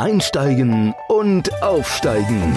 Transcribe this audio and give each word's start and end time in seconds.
Einsteigen 0.00 0.94
und 1.08 1.62
Aufsteigen. 1.62 2.56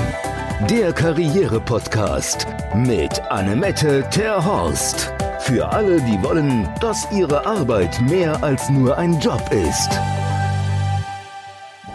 Der 0.70 0.93
Karriere-Podcast 0.93 2.48
mit 2.74 3.19
Annemette 3.30 4.08
Terhorst. 4.09 5.12
Für 5.42 5.67
alle, 5.67 6.00
die 6.03 6.24
wollen, 6.24 6.69
dass 6.79 7.06
ihre 7.11 7.45
Arbeit 7.45 8.00
mehr 8.09 8.41
als 8.41 8.70
nur 8.70 8.98
ein 8.98 9.20
Job 9.20 9.41
ist. 9.52 9.89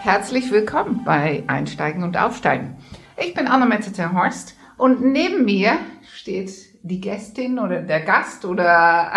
Herzlich 0.01 0.51
willkommen 0.51 1.03
bei 1.03 1.43
Einsteigen 1.47 2.03
und 2.03 2.15
Aufsteigen. 2.15 2.77
Ich 3.17 3.33
bin 3.33 3.47
Annemette 3.47 3.91
Terhorst 3.91 4.55
und 4.77 5.01
neben 5.01 5.45
mir 5.45 5.79
steht 6.13 6.51
die 6.83 7.01
Gästin 7.01 7.57
oder 7.57 7.81
der 7.81 8.01
Gast 8.01 8.45
oder 8.45 9.13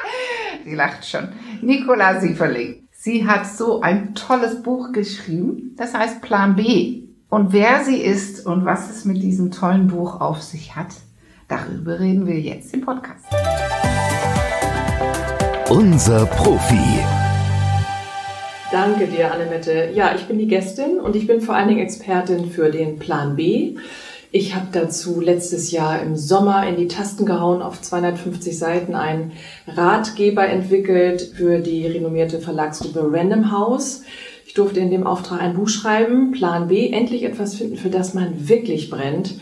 sie 0.64 0.74
lacht 0.74 1.08
schon, 1.08 1.32
Nicola 1.62 2.20
Sieferling. 2.20 2.82
Sie 3.04 3.26
hat 3.26 3.48
so 3.48 3.80
ein 3.80 4.14
tolles 4.14 4.62
Buch 4.62 4.92
geschrieben, 4.92 5.74
das 5.76 5.92
heißt 5.92 6.22
Plan 6.22 6.54
B. 6.54 7.02
Und 7.28 7.52
wer 7.52 7.82
sie 7.82 7.96
ist 7.96 8.46
und 8.46 8.64
was 8.64 8.90
es 8.90 9.04
mit 9.04 9.20
diesem 9.20 9.50
tollen 9.50 9.88
Buch 9.88 10.20
auf 10.20 10.40
sich 10.40 10.76
hat, 10.76 10.94
darüber 11.48 11.98
reden 11.98 12.28
wir 12.28 12.38
jetzt 12.38 12.72
im 12.72 12.82
Podcast. 12.82 13.24
Unser 15.68 16.26
Profi. 16.26 17.00
Danke 18.70 19.08
dir, 19.08 19.32
Annemette. 19.32 19.90
Ja, 19.92 20.14
ich 20.14 20.28
bin 20.28 20.38
die 20.38 20.46
Gästin 20.46 21.00
und 21.00 21.16
ich 21.16 21.26
bin 21.26 21.40
vor 21.40 21.56
allen 21.56 21.66
Dingen 21.66 21.80
Expertin 21.80 22.52
für 22.52 22.70
den 22.70 23.00
Plan 23.00 23.34
B. 23.34 23.78
Ich 24.34 24.54
habe 24.54 24.68
dazu 24.72 25.20
letztes 25.20 25.72
Jahr 25.72 26.00
im 26.00 26.16
Sommer 26.16 26.66
in 26.66 26.76
die 26.76 26.88
Tasten 26.88 27.26
gehauen, 27.26 27.60
auf 27.60 27.82
250 27.82 28.58
Seiten 28.58 28.94
einen 28.94 29.32
Ratgeber 29.66 30.48
entwickelt 30.48 31.34
für 31.36 31.58
die 31.58 31.86
renommierte 31.86 32.38
Verlagsgruppe 32.38 33.10
Random 33.12 33.52
House. 33.52 34.04
Ich 34.46 34.54
durfte 34.54 34.80
in 34.80 34.90
dem 34.90 35.06
Auftrag 35.06 35.42
ein 35.42 35.52
Buch 35.52 35.68
schreiben, 35.68 36.32
Plan 36.32 36.68
B, 36.68 36.88
endlich 36.88 37.24
etwas 37.24 37.56
finden, 37.56 37.76
für 37.76 37.90
das 37.90 38.14
man 38.14 38.48
wirklich 38.48 38.88
brennt. 38.88 39.34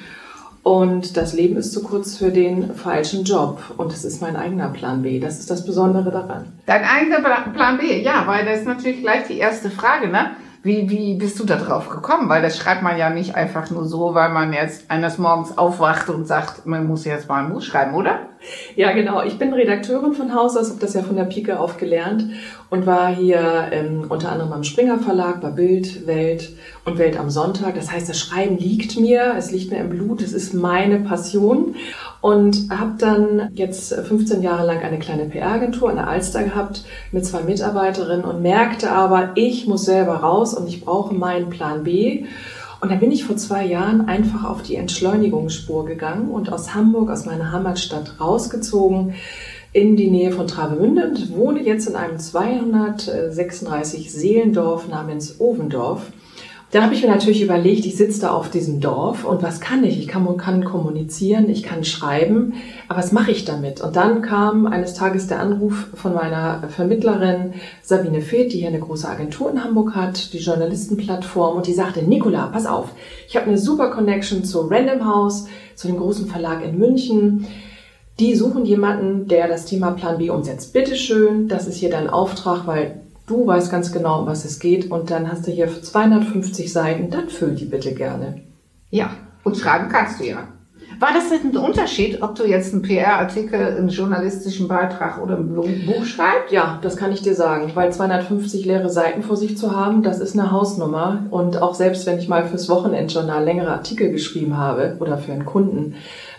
Und 0.65 1.17
das 1.17 1.35
Leben 1.35 1.57
ist 1.57 1.73
zu 1.73 1.85
kurz 1.85 2.17
für 2.17 2.31
den 2.31 2.75
falschen 2.75 3.23
Job. 3.23 3.63
Und 3.77 3.93
es 3.93 4.05
ist 4.05 4.21
mein 4.21 4.35
eigener 4.35 4.71
Plan 4.71 5.03
B. 5.03 5.21
Das 5.21 5.39
ist 5.39 5.51
das 5.51 5.65
Besondere 5.65 6.11
daran. 6.11 6.47
Dein 6.67 6.83
eigener 6.83 7.21
Plan 7.55 7.79
B, 7.79 8.03
ja, 8.03 8.25
weil 8.27 8.45
das 8.45 8.59
ist 8.59 8.67
natürlich 8.67 9.03
gleich 9.03 9.29
die 9.29 9.39
erste 9.39 9.71
Frage, 9.71 10.09
ne? 10.09 10.33
Wie, 10.63 10.91
wie 10.91 11.15
bist 11.15 11.41
du 11.41 11.45
da 11.45 11.57
drauf 11.57 11.89
gekommen? 11.89 12.29
Weil 12.29 12.43
das 12.43 12.59
schreibt 12.59 12.83
man 12.83 12.99
ja 12.99 13.09
nicht 13.09 13.35
einfach 13.35 13.71
nur 13.71 13.87
so, 13.87 14.15
weil 14.15 14.29
man 14.29 14.53
jetzt 14.53 14.91
eines 14.91 15.17
Morgens 15.17 15.57
aufwacht 15.57 16.11
und 16.11 16.27
sagt, 16.27 16.67
man 16.67 16.87
muss 16.87 17.07
jetzt 17.07 17.29
mal 17.29 17.45
ein 17.45 17.51
Buch 17.51 17.63
schreiben, 17.63 17.95
oder? 17.95 18.29
Ja, 18.75 18.93
genau. 18.93 19.23
Ich 19.23 19.39
bin 19.39 19.53
Redakteurin 19.53 20.15
von 20.15 20.35
Haus 20.35 20.57
aus, 20.57 20.71
habe 20.71 20.81
das 20.81 20.95
ja 20.95 21.03
von 21.03 21.17
der 21.17 21.25
Pike 21.25 21.61
auf 21.61 21.77
gelernt 21.77 22.25
und 22.71 22.87
war 22.87 23.15
hier 23.15 23.69
ähm, 23.73 24.07
unter 24.09 24.33
anderem 24.33 24.53
am 24.53 24.65
Springer 24.65 24.99
Verlag, 24.99 25.41
bei 25.41 25.51
Bild, 25.51 26.07
Welt 26.07 26.51
und 26.85 26.99
Welt 26.99 27.19
am 27.19 27.31
Sonntag. 27.31 27.75
Das 27.75 27.93
heißt, 27.93 28.09
das 28.09 28.19
Schreiben 28.19 28.57
liegt 28.57 28.99
mir, 28.99 29.35
es 29.37 29.51
liegt 29.51 29.71
mir 29.71 29.79
im 29.79 29.91
Blut, 29.91 30.23
es 30.23 30.33
ist 30.33 30.55
meine 30.55 31.01
Passion 31.01 31.75
und 32.21 32.69
habe 32.71 32.95
dann 32.99 33.51
jetzt 33.55 33.95
15 33.95 34.43
Jahre 34.43 34.67
lang 34.67 34.81
eine 34.81 34.99
kleine 34.99 35.25
PR-Agentur 35.27 35.91
an 35.91 35.97
der 35.97 36.09
Alster 36.09 36.45
gehabt 36.45 36.85
mit 37.13 37.27
zwei 37.27 37.43
Mitarbeiterinnen 37.43 38.25
und 38.25 38.43
merkte 38.43 38.91
aber, 38.93 39.33
ich 39.35 39.67
muss 39.67 39.85
selber 39.85 40.17
raus 40.17 40.55
und 40.55 40.69
ich 40.69 40.85
brauche 40.85 41.15
meinen 41.15 41.51
Plan 41.51 41.85
B. 41.85 42.25
Und 42.81 42.91
da 42.91 42.95
bin 42.97 43.13
ich 43.13 43.25
vor 43.25 43.37
zwei 43.37 43.67
Jahren 43.67 44.09
einfach 44.09 44.45
auf 44.45 44.63
die 44.63 44.77
Entschleunigungsspur 44.77 45.85
gegangen 45.85 46.31
und 46.31 46.51
aus 46.51 46.75
Hamburg, 46.75 47.11
aus 47.11 47.27
meiner 47.27 47.53
Heimatstadt 47.53 48.19
rausgezogen 48.21 49.15
in 49.73 49.97
die 49.97 50.11
Nähe 50.11 50.33
von 50.33 50.47
Travemünde 50.47 51.09
und 51.09 51.37
wohne 51.37 51.63
jetzt 51.63 51.87
in 51.87 51.95
einem 51.95 52.19
236 52.19 54.11
Seelendorf 54.13 54.89
namens 54.89 55.39
Ovendorf. 55.39 56.11
Dann 56.73 56.85
habe 56.85 56.95
ich 56.95 57.03
mir 57.03 57.09
natürlich 57.09 57.43
überlegt, 57.43 57.85
ich 57.85 57.97
sitze 57.97 58.21
da 58.21 58.31
auf 58.31 58.49
diesem 58.49 58.81
Dorf 58.81 59.25
und 59.25 59.43
was 59.43 59.61
kann 59.61 59.83
ich? 59.83 59.99
Ich 59.99 60.07
kann, 60.07 60.37
kann 60.37 60.65
kommunizieren, 60.65 61.51
ich 61.51 61.65
kann 61.65 61.83
schreiben, 61.83 62.55
aber 62.87 63.01
was 63.01 63.11
mache 63.11 63.33
ich 63.33 63.45
damit? 63.45 63.81
Und 63.81 63.97
dann 63.97 64.23
kam 64.23 64.69
eines 64.69 64.95
Tages 64.95 65.27
der 65.27 65.41
Anruf 65.41 65.89
von 65.95 66.15
meiner 66.15 66.69
Vermittlerin 66.69 67.55
Sabine 67.83 68.21
Feeth, 68.21 68.53
die 68.53 68.59
hier 68.59 68.69
eine 68.69 68.79
große 68.79 69.09
Agentur 69.09 69.51
in 69.51 69.65
Hamburg 69.65 69.97
hat, 69.97 70.33
die 70.33 70.39
Journalistenplattform, 70.39 71.57
und 71.57 71.67
die 71.67 71.73
sagte, 71.73 72.03
Nicola, 72.03 72.47
pass 72.47 72.67
auf, 72.67 72.91
ich 73.27 73.37
habe 73.37 73.47
eine 73.47 73.59
super 73.59 73.91
Connection 73.91 74.45
zu 74.45 74.61
Random 74.61 75.05
House, 75.05 75.49
zu 75.75 75.89
dem 75.89 75.97
großen 75.97 76.29
Verlag 76.29 76.65
in 76.65 76.79
München. 76.79 77.49
Die 78.21 78.37
suchen 78.37 78.65
jemanden, 78.65 79.27
der 79.27 79.49
das 79.49 79.65
Thema 79.65 79.91
Plan 79.91 80.19
B 80.19 80.31
umsetzt. 80.31 80.73
Bitteschön, 80.73 81.49
das 81.49 81.67
ist 81.67 81.79
hier 81.79 81.91
dein 81.91 82.09
Auftrag, 82.09 82.69
weil 82.69 83.00
Du 83.31 83.47
weißt 83.47 83.71
ganz 83.71 83.93
genau, 83.93 84.23
um 84.23 84.27
was 84.27 84.45
es 84.45 84.59
geht 84.59 84.91
und 84.91 85.13
dann 85.13 85.31
hast 85.31 85.47
du 85.47 85.53
hier 85.53 85.69
250 85.69 86.73
Seiten, 86.73 87.11
dann 87.11 87.29
füll 87.29 87.55
die 87.55 87.67
bitte 87.67 87.95
gerne. 87.95 88.43
Ja, 88.91 89.13
und 89.45 89.57
schreiben 89.57 89.89
kannst 89.89 90.19
du 90.19 90.25
ja. 90.25 90.49
War 91.01 91.15
das 91.15 91.33
ein 91.33 91.57
Unterschied, 91.57 92.21
ob 92.21 92.35
du 92.35 92.45
jetzt 92.47 92.75
einen 92.75 92.83
PR-Artikel, 92.83 93.59
einen 93.59 93.89
journalistischen 93.89 94.69
Beitrag 94.69 95.23
oder 95.23 95.39
ein 95.39 95.55
Buch 95.87 96.05
schreibst? 96.05 96.53
Ja, 96.53 96.79
das 96.83 96.99
kann 96.99 97.11
ich 97.11 97.23
dir 97.23 97.35
sagen, 97.35 97.71
weil 97.73 97.91
250 97.91 98.67
leere 98.67 98.91
Seiten 98.91 99.23
vor 99.23 99.39
sich 99.39 99.57
zu 99.57 99.75
haben, 99.75 100.03
das 100.03 100.21
ist 100.21 100.39
eine 100.39 100.53
Hausnummer. 100.53 101.25
Und 101.31 101.63
auch 101.63 101.75
selbst 101.75 102.05
wenn 102.05 102.19
ich 102.19 102.29
mal 102.29 102.47
fürs 102.47 102.69
Wochenendjournal 102.69 103.43
längere 103.43 103.73
Artikel 103.73 104.13
geschrieben 104.13 104.59
habe 104.59 104.99
oder 105.01 105.17
für 105.17 105.33
einen 105.33 105.47
Kunden, 105.47 105.95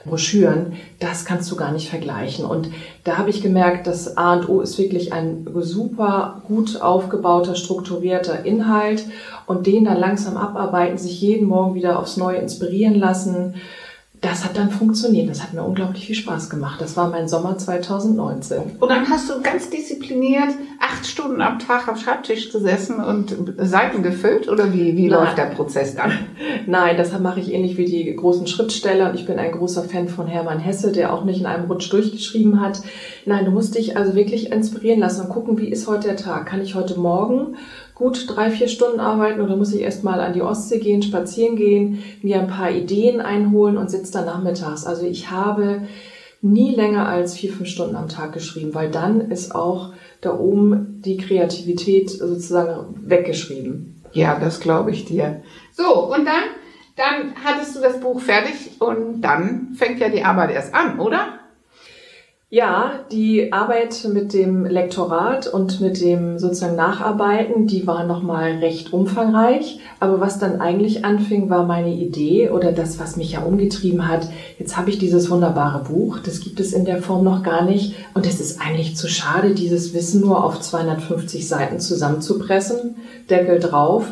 Broschüren, 0.05 0.73
das 0.99 1.25
kannst 1.25 1.51
du 1.51 1.55
gar 1.55 1.71
nicht 1.71 1.89
vergleichen. 1.89 2.45
Und 2.45 2.69
da 3.03 3.17
habe 3.17 3.31
ich 3.31 3.41
gemerkt, 3.41 3.87
dass 3.87 4.15
A 4.15 4.33
und 4.33 4.47
O 4.47 4.61
ist 4.61 4.77
wirklich 4.77 5.11
ein 5.11 5.47
super 5.55 6.43
gut 6.47 6.81
aufgebauter, 6.81 7.55
strukturierter 7.55 8.45
Inhalt 8.45 9.05
und 9.47 9.65
den 9.65 9.85
dann 9.85 9.99
langsam 9.99 10.37
abarbeiten, 10.37 10.99
sich 10.99 11.19
jeden 11.19 11.47
Morgen 11.47 11.73
wieder 11.73 11.97
aufs 11.97 12.17
Neue 12.17 12.37
inspirieren 12.37 12.95
lassen 12.95 13.55
das 14.21 14.45
hat 14.45 14.55
dann 14.55 14.69
funktioniert. 14.69 15.29
Das 15.29 15.41
hat 15.41 15.53
mir 15.53 15.63
unglaublich 15.63 16.05
viel 16.05 16.15
Spaß 16.15 16.51
gemacht. 16.51 16.79
Das 16.79 16.95
war 16.95 17.09
mein 17.09 17.27
Sommer 17.27 17.57
2019. 17.57 18.77
Und 18.79 18.89
dann 18.89 19.09
hast 19.09 19.27
du 19.29 19.41
ganz 19.41 19.71
diszipliniert 19.71 20.49
acht 20.79 21.07
Stunden 21.07 21.41
am 21.41 21.57
Tag 21.57 21.87
am 21.87 21.97
Schreibtisch 21.97 22.51
gesessen 22.51 23.03
und 23.03 23.35
Seiten 23.57 24.03
gefüllt? 24.03 24.47
Oder 24.47 24.73
wie, 24.73 24.95
wie 24.95 25.09
läuft 25.09 25.39
der 25.39 25.45
Prozess 25.45 25.95
dann? 25.95 26.11
Nein, 26.67 26.97
das 26.97 27.17
mache 27.19 27.39
ich 27.39 27.51
ähnlich 27.51 27.77
wie 27.77 27.85
die 27.85 28.15
großen 28.15 28.45
Schriftsteller. 28.45 29.09
Und 29.09 29.15
ich 29.15 29.25
bin 29.25 29.39
ein 29.39 29.51
großer 29.51 29.83
Fan 29.83 30.07
von 30.07 30.27
Hermann 30.27 30.59
Hesse, 30.59 30.91
der 30.91 31.13
auch 31.13 31.23
nicht 31.23 31.39
in 31.39 31.47
einem 31.47 31.65
Rutsch 31.65 31.91
durchgeschrieben 31.91 32.61
hat. 32.61 32.81
Nein, 33.25 33.45
du 33.45 33.51
musst 33.51 33.73
dich 33.73 33.97
also 33.97 34.13
wirklich 34.13 34.51
inspirieren 34.51 34.99
lassen 34.99 35.21
und 35.21 35.29
gucken, 35.29 35.57
wie 35.57 35.69
ist 35.69 35.87
heute 35.87 36.09
der 36.09 36.17
Tag? 36.17 36.45
Kann 36.45 36.61
ich 36.61 36.75
heute 36.75 36.99
Morgen 36.99 37.55
gut 38.01 38.25
drei, 38.27 38.49
vier 38.49 38.67
Stunden 38.67 38.99
arbeiten 38.99 39.41
oder 39.41 39.55
muss 39.55 39.73
ich 39.73 39.81
erstmal 39.81 40.19
an 40.19 40.33
die 40.33 40.41
Ostsee 40.41 40.79
gehen, 40.79 41.03
spazieren 41.03 41.55
gehen, 41.55 42.03
mir 42.23 42.39
ein 42.39 42.47
paar 42.47 42.71
Ideen 42.71 43.21
einholen 43.21 43.77
und 43.77 43.91
sitze 43.91 44.13
dann 44.13 44.25
nachmittags. 44.25 44.85
Also 44.85 45.05
ich 45.05 45.29
habe 45.29 45.83
nie 46.41 46.73
länger 46.73 47.07
als 47.07 47.35
vier, 47.35 47.53
fünf 47.53 47.69
Stunden 47.69 47.95
am 47.95 48.09
Tag 48.09 48.33
geschrieben, 48.33 48.73
weil 48.73 48.89
dann 48.89 49.29
ist 49.29 49.53
auch 49.53 49.93
da 50.19 50.35
oben 50.35 51.01
die 51.05 51.17
Kreativität 51.17 52.09
sozusagen 52.09 52.95
weggeschrieben. 53.07 54.01
Ja, 54.13 54.39
das 54.39 54.59
glaube 54.59 54.89
ich 54.89 55.05
dir. 55.05 55.43
So, 55.71 56.11
und 56.11 56.25
dann, 56.25 56.43
dann 56.95 57.35
hattest 57.45 57.75
du 57.75 57.81
das 57.81 57.99
Buch 57.99 58.19
fertig 58.19 58.81
und 58.81 59.21
dann 59.21 59.75
fängt 59.75 59.99
ja 59.99 60.09
die 60.09 60.23
Arbeit 60.23 60.51
erst 60.51 60.73
an, 60.73 60.99
oder? 60.99 61.40
Ja, 62.53 63.05
die 63.13 63.53
Arbeit 63.53 64.05
mit 64.11 64.33
dem 64.33 64.65
Lektorat 64.65 65.47
und 65.47 65.79
mit 65.79 66.01
dem 66.01 66.37
sozusagen 66.37 66.75
Nacharbeiten, 66.75 67.65
die 67.65 67.87
war 67.87 68.03
nochmal 68.03 68.57
recht 68.57 68.91
umfangreich. 68.91 69.79
Aber 70.01 70.19
was 70.19 70.37
dann 70.37 70.59
eigentlich 70.59 71.05
anfing, 71.05 71.49
war 71.49 71.65
meine 71.65 71.93
Idee 71.93 72.49
oder 72.49 72.73
das, 72.73 72.99
was 72.99 73.15
mich 73.15 73.31
ja 73.31 73.39
umgetrieben 73.39 74.05
hat. 74.05 74.27
Jetzt 74.59 74.75
habe 74.75 74.89
ich 74.89 74.99
dieses 74.99 75.29
wunderbare 75.29 75.85
Buch, 75.85 76.19
das 76.19 76.41
gibt 76.41 76.59
es 76.59 76.73
in 76.73 76.83
der 76.83 77.01
Form 77.01 77.23
noch 77.23 77.41
gar 77.41 77.63
nicht. 77.63 77.95
Und 78.15 78.27
es 78.27 78.41
ist 78.41 78.59
eigentlich 78.59 78.97
zu 78.97 79.07
schade, 79.07 79.55
dieses 79.55 79.93
Wissen 79.93 80.19
nur 80.19 80.43
auf 80.43 80.59
250 80.59 81.47
Seiten 81.47 81.79
zusammenzupressen, 81.79 82.97
Deckel 83.29 83.61
drauf. 83.61 84.07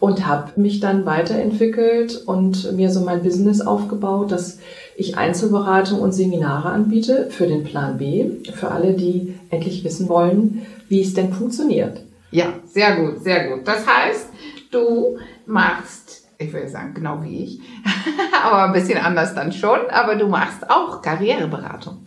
Und 0.00 0.26
habe 0.26 0.60
mich 0.60 0.80
dann 0.80 1.06
weiterentwickelt 1.06 2.24
und 2.26 2.72
mir 2.72 2.90
so 2.90 3.00
mein 3.00 3.22
Business 3.22 3.60
aufgebaut, 3.60 4.32
das 4.32 4.58
ich 4.96 5.16
Einzelberatung 5.16 6.00
und 6.00 6.12
Seminare 6.12 6.70
anbiete 6.70 7.28
für 7.30 7.46
den 7.46 7.64
Plan 7.64 7.98
B, 7.98 8.30
für 8.52 8.70
alle, 8.70 8.94
die 8.94 9.34
endlich 9.50 9.84
wissen 9.84 10.08
wollen, 10.08 10.66
wie 10.88 11.02
es 11.02 11.14
denn 11.14 11.32
funktioniert. 11.32 12.00
Ja, 12.30 12.46
sehr 12.66 12.96
gut, 12.96 13.22
sehr 13.22 13.48
gut. 13.48 13.66
Das 13.66 13.86
heißt, 13.86 14.28
du 14.70 15.18
machst, 15.46 16.24
ich 16.38 16.52
würde 16.52 16.68
sagen, 16.68 16.94
genau 16.94 17.22
wie 17.22 17.44
ich, 17.44 17.60
aber 18.44 18.64
ein 18.64 18.72
bisschen 18.72 18.98
anders 18.98 19.34
dann 19.34 19.52
schon, 19.52 19.78
aber 19.90 20.16
du 20.16 20.26
machst 20.26 20.68
auch 20.68 21.02
Karriereberatung. 21.02 21.98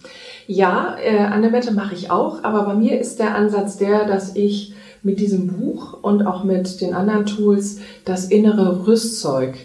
Ja, 0.47 0.95
äh, 1.01 1.17
Annemette 1.17 1.71
mache 1.71 1.93
ich 1.93 2.09
auch, 2.09 2.43
aber 2.43 2.63
bei 2.63 2.73
mir 2.73 2.99
ist 2.99 3.19
der 3.19 3.35
Ansatz 3.35 3.77
der, 3.77 4.05
dass 4.05 4.35
ich 4.35 4.73
mit 5.03 5.19
diesem 5.19 5.47
Buch 5.47 6.01
und 6.01 6.25
auch 6.25 6.43
mit 6.43 6.81
den 6.81 6.93
anderen 6.93 7.25
Tools 7.25 7.79
das 8.05 8.25
innere 8.25 8.87
Rüstzeug 8.87 9.55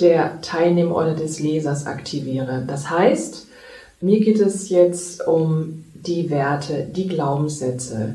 der 0.00 0.40
Teilnehmer 0.40 0.96
oder 0.96 1.14
des 1.14 1.40
Lesers 1.40 1.86
aktiviere. 1.86 2.64
Das 2.66 2.90
heißt, 2.90 3.46
mir 4.00 4.20
geht 4.20 4.40
es 4.40 4.68
jetzt 4.68 5.26
um 5.26 5.84
die 5.94 6.30
Werte, 6.30 6.86
die 6.94 7.08
Glaubenssätze, 7.08 8.14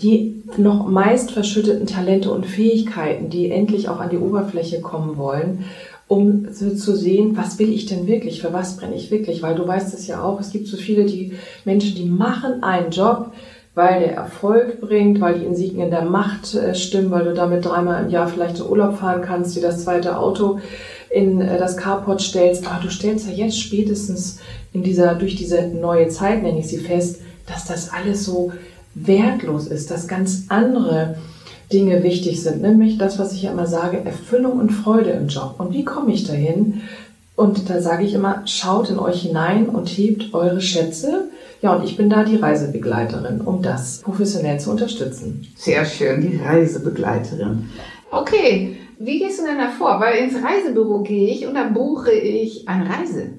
die 0.00 0.42
noch 0.56 0.86
meist 0.86 1.32
verschütteten 1.32 1.86
Talente 1.86 2.30
und 2.30 2.46
Fähigkeiten, 2.46 3.30
die 3.30 3.50
endlich 3.50 3.88
auch 3.88 3.98
an 3.98 4.10
die 4.10 4.18
Oberfläche 4.18 4.80
kommen 4.80 5.16
wollen, 5.16 5.64
um 6.08 6.52
zu 6.52 6.96
sehen, 6.96 7.36
was 7.36 7.58
will 7.58 7.72
ich 7.72 7.86
denn 7.86 8.06
wirklich, 8.06 8.40
für 8.40 8.52
was 8.52 8.76
brenne 8.76 8.94
ich 8.94 9.10
wirklich, 9.10 9.42
weil 9.42 9.56
du 9.56 9.66
weißt 9.66 9.92
es 9.94 10.06
ja 10.06 10.22
auch, 10.22 10.38
es 10.38 10.50
gibt 10.50 10.68
so 10.68 10.76
viele 10.76 11.04
die 11.04 11.32
Menschen, 11.64 11.96
die 11.96 12.04
machen 12.04 12.62
einen 12.62 12.90
Job, 12.90 13.32
weil 13.76 14.00
der 14.00 14.14
Erfolg 14.14 14.80
bringt, 14.80 15.20
weil 15.20 15.38
die 15.38 15.44
Insignien 15.44 15.90
der 15.90 16.06
Macht 16.06 16.54
äh, 16.54 16.74
stimmen, 16.74 17.10
weil 17.10 17.26
du 17.26 17.34
damit 17.34 17.66
dreimal 17.66 18.02
im 18.02 18.10
Jahr 18.10 18.26
vielleicht 18.26 18.58
in 18.58 18.66
Urlaub 18.66 18.98
fahren 18.98 19.20
kannst, 19.20 19.54
dir 19.54 19.60
das 19.60 19.84
zweite 19.84 20.18
Auto 20.18 20.58
in 21.10 21.42
äh, 21.42 21.58
das 21.58 21.76
Carport 21.76 22.22
stellst. 22.22 22.66
Aber 22.66 22.82
du 22.82 22.90
stellst 22.90 23.28
ja 23.28 23.34
jetzt 23.34 23.60
spätestens 23.60 24.38
in 24.72 24.82
dieser, 24.82 25.14
durch 25.14 25.36
diese 25.36 25.68
neue 25.68 26.08
Zeit, 26.08 26.42
nenne 26.42 26.58
ich 26.58 26.68
sie 26.68 26.78
fest, 26.78 27.20
dass 27.46 27.66
das 27.66 27.92
alles 27.92 28.24
so 28.24 28.50
wertlos 28.94 29.66
ist, 29.66 29.90
dass 29.90 30.08
ganz 30.08 30.46
andere 30.48 31.18
Dinge 31.70 32.02
wichtig 32.02 32.42
sind, 32.42 32.62
nämlich 32.62 32.96
das, 32.96 33.18
was 33.18 33.34
ich 33.34 33.42
ja 33.42 33.52
immer 33.52 33.66
sage, 33.66 33.98
Erfüllung 34.02 34.58
und 34.58 34.70
Freude 34.70 35.10
im 35.10 35.28
Job. 35.28 35.56
Und 35.58 35.74
wie 35.74 35.84
komme 35.84 36.14
ich 36.14 36.24
dahin? 36.24 36.80
Und 37.34 37.68
da 37.68 37.82
sage 37.82 38.04
ich 38.04 38.14
immer, 38.14 38.40
schaut 38.46 38.88
in 38.88 38.98
euch 38.98 39.20
hinein 39.20 39.68
und 39.68 39.88
hebt 39.88 40.32
eure 40.32 40.62
Schätze. 40.62 41.28
Ja, 41.62 41.74
und 41.74 41.84
ich 41.84 41.96
bin 41.96 42.10
da 42.10 42.22
die 42.22 42.36
Reisebegleiterin, 42.36 43.40
um 43.40 43.62
das 43.62 44.00
professionell 44.02 44.60
zu 44.60 44.70
unterstützen. 44.70 45.46
Sehr 45.56 45.84
schön, 45.84 46.20
die 46.20 46.36
Reisebegleiterin. 46.36 47.70
Okay, 48.10 48.76
wie 48.98 49.18
gehst 49.18 49.40
du 49.40 49.44
denn 49.44 49.58
da 49.58 49.68
vor? 49.68 50.00
Weil 50.00 50.18
ins 50.18 50.34
Reisebüro 50.42 51.02
gehe 51.02 51.28
ich 51.28 51.46
und 51.46 51.54
dann 51.54 51.74
buche 51.74 52.12
ich 52.12 52.68
eine 52.68 52.88
Reise. 52.88 53.32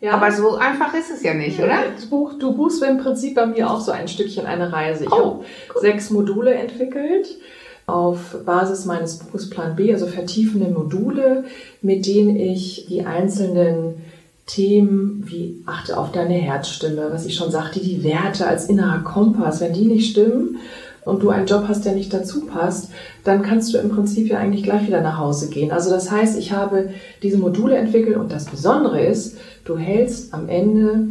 Ja. 0.00 0.12
Aber 0.12 0.30
so 0.30 0.56
einfach 0.56 0.94
ist 0.94 1.10
es 1.10 1.22
ja 1.22 1.34
nicht, 1.34 1.58
oder? 1.58 1.78
Du, 2.08 2.30
du 2.38 2.54
buchst 2.54 2.82
im 2.82 2.98
Prinzip 2.98 3.34
bei 3.34 3.46
mir 3.46 3.70
auch 3.70 3.80
so 3.80 3.90
ein 3.90 4.06
Stückchen 4.06 4.46
eine 4.46 4.72
Reise. 4.72 5.04
Ich 5.04 5.12
oh, 5.12 5.16
habe 5.16 5.44
sechs 5.80 6.10
Module 6.10 6.54
entwickelt 6.54 7.38
auf 7.86 8.44
Basis 8.44 8.84
meines 8.84 9.18
Buches 9.18 9.48
Plan 9.48 9.74
B, 9.74 9.92
also 9.92 10.06
vertiefende 10.06 10.68
Module, 10.68 11.44
mit 11.80 12.06
denen 12.06 12.36
ich 12.36 12.86
die 12.86 13.06
einzelnen 13.06 14.02
Themen 14.48 15.24
wie 15.26 15.62
achte 15.66 15.96
auf 15.96 16.10
deine 16.10 16.34
Herzstimme, 16.34 17.08
was 17.10 17.26
ich 17.26 17.36
schon 17.36 17.50
sagte, 17.50 17.80
die 17.80 18.02
Werte 18.02 18.46
als 18.46 18.66
innerer 18.66 19.00
Kompass, 19.00 19.60
wenn 19.60 19.74
die 19.74 19.84
nicht 19.84 20.10
stimmen 20.10 20.56
und 21.04 21.22
du 21.22 21.30
einen 21.30 21.46
Job 21.46 21.64
hast, 21.68 21.84
der 21.84 21.92
nicht 21.92 22.12
dazu 22.12 22.46
passt, 22.46 22.90
dann 23.24 23.42
kannst 23.42 23.72
du 23.72 23.78
im 23.78 23.90
Prinzip 23.90 24.28
ja 24.28 24.38
eigentlich 24.38 24.64
gleich 24.64 24.86
wieder 24.86 25.00
nach 25.00 25.18
Hause 25.18 25.48
gehen. 25.48 25.70
Also 25.70 25.90
das 25.90 26.10
heißt, 26.10 26.38
ich 26.38 26.52
habe 26.52 26.90
diese 27.22 27.38
Module 27.38 27.76
entwickelt 27.76 28.16
und 28.16 28.32
das 28.32 28.46
Besondere 28.46 29.04
ist, 29.04 29.36
du 29.64 29.78
hältst 29.78 30.34
am 30.34 30.48
Ende 30.48 31.08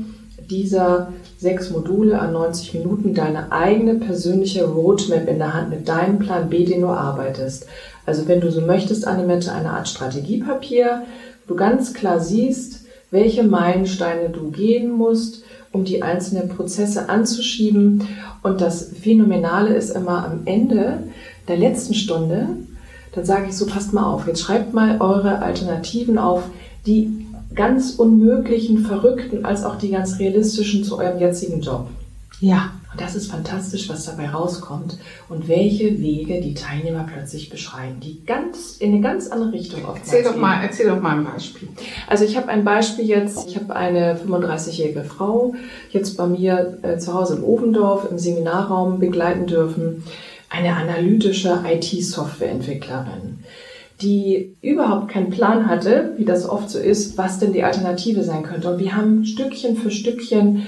dieser 0.50 1.14
sechs 1.38 1.70
Module 1.70 2.20
an 2.20 2.34
90 2.34 2.74
Minuten 2.76 3.14
deine 3.14 3.52
eigene 3.52 3.96
persönliche 3.96 4.66
Roadmap 4.66 5.28
in 5.28 5.38
der 5.38 5.54
Hand 5.54 5.70
mit 5.70 5.88
deinem 5.88 6.20
Plan 6.20 6.50
B, 6.50 6.66
den 6.66 6.82
du 6.82 6.88
arbeitest. 6.88 7.68
Also 8.06 8.28
wenn 8.28 8.42
du 8.42 8.52
so 8.52 8.62
möchtest, 8.62 9.06
Annemette, 9.06 9.52
eine 9.52 9.72
Art 9.72 9.88
Strategiepapier, 9.88 11.04
wo 11.46 11.54
du 11.54 11.60
ganz 11.60 11.94
klar 11.94 12.20
siehst, 12.20 12.77
welche 13.12 13.44
Meilensteine 13.44 14.30
du 14.30 14.52
gehen 14.52 14.92
musst, 14.92 15.44
um 15.72 15.86
die 15.86 16.02
einzelnen 16.02 16.50
Prozesse 16.50 17.10
anzuschieben. 17.10 18.08
Und 18.44 18.62
das 18.62 18.92
Phänomenale 19.02 19.76
ist 19.76 19.92
immer 19.92 20.26
am 20.26 20.42
Ende 20.46 21.04
der 21.48 21.58
letzten 21.58 21.94
Stunde, 21.94 22.50
dann 23.14 23.26
sage 23.26 23.48
ich 23.50 23.56
so, 23.56 23.66
passt 23.66 23.94
mal 23.94 24.04
auf, 24.04 24.28
jetzt 24.28 24.42
schreibt 24.42 24.74
mal 24.74 25.02
eure 25.02 25.42
Alternativen 25.42 26.18
auf, 26.18 26.44
die 26.86 27.26
ganz 27.56 27.96
unmöglichen, 27.96 28.86
verrückten, 28.86 29.44
als 29.46 29.64
auch 29.64 29.78
die 29.78 29.90
ganz 29.90 30.20
realistischen 30.20 30.84
zu 30.84 31.00
eurem 31.00 31.20
jetzigen 31.20 31.62
Job. 31.62 31.88
Ja, 32.40 32.72
und 32.92 33.02
das 33.02 33.16
ist 33.16 33.32
fantastisch, 33.32 33.90
was 33.90 34.06
dabei 34.06 34.30
rauskommt 34.30 35.00
und 35.28 35.48
welche 35.48 36.00
Wege 36.00 36.40
die 36.40 36.54
Teilnehmer 36.54 37.08
plötzlich 37.12 37.50
beschreiten, 37.50 38.00
die 38.00 38.24
ganz 38.26 38.78
in 38.78 38.92
eine 38.92 39.02
ganz 39.02 39.30
andere 39.30 39.54
Richtung 39.54 39.86
oftmals 39.86 40.14
erzähl 40.14 40.24
doch 40.24 40.38
mal, 40.38 40.64
Erzähl 40.64 40.88
doch 40.88 41.02
mal 41.02 41.18
ein 41.18 41.24
Beispiel. 41.24 41.68
Also 42.06 42.26
ich 42.26 42.38
habe 42.38 42.50
ein 42.50 42.64
Beispiel 42.64 43.06
jetzt, 43.06 43.48
ich 43.48 43.56
habe 43.56 43.76
eine 43.76 44.20
35-jährige 44.20 45.04
Frau 45.04 45.56
jetzt 45.90 46.16
bei 46.16 46.28
mir 46.28 46.78
äh, 46.84 47.00
zu 47.00 47.16
Hause 47.16 47.38
im 47.38 47.44
Ofendorf 47.44 48.08
im 48.10 48.20
Seminarraum 48.20 49.00
begleiten 49.00 49.48
dürfen, 49.48 50.04
eine 50.50 50.76
analytische 50.76 51.64
IT-Softwareentwicklerin 51.68 53.40
die 54.02 54.56
überhaupt 54.62 55.10
keinen 55.10 55.32
Plan 55.32 55.68
hatte, 55.68 56.14
wie 56.18 56.26
das 56.26 56.48
oft 56.48 56.70
so 56.70 56.78
ist, 56.78 57.18
was 57.18 57.40
denn 57.40 57.52
die 57.52 57.64
Alternative 57.64 58.24
sein 58.24 58.44
könnte. 58.44 58.72
Und 58.72 58.80
wir 58.80 58.96
haben 58.96 59.26
Stückchen 59.26 59.76
für 59.76 59.90
Stückchen 59.90 60.68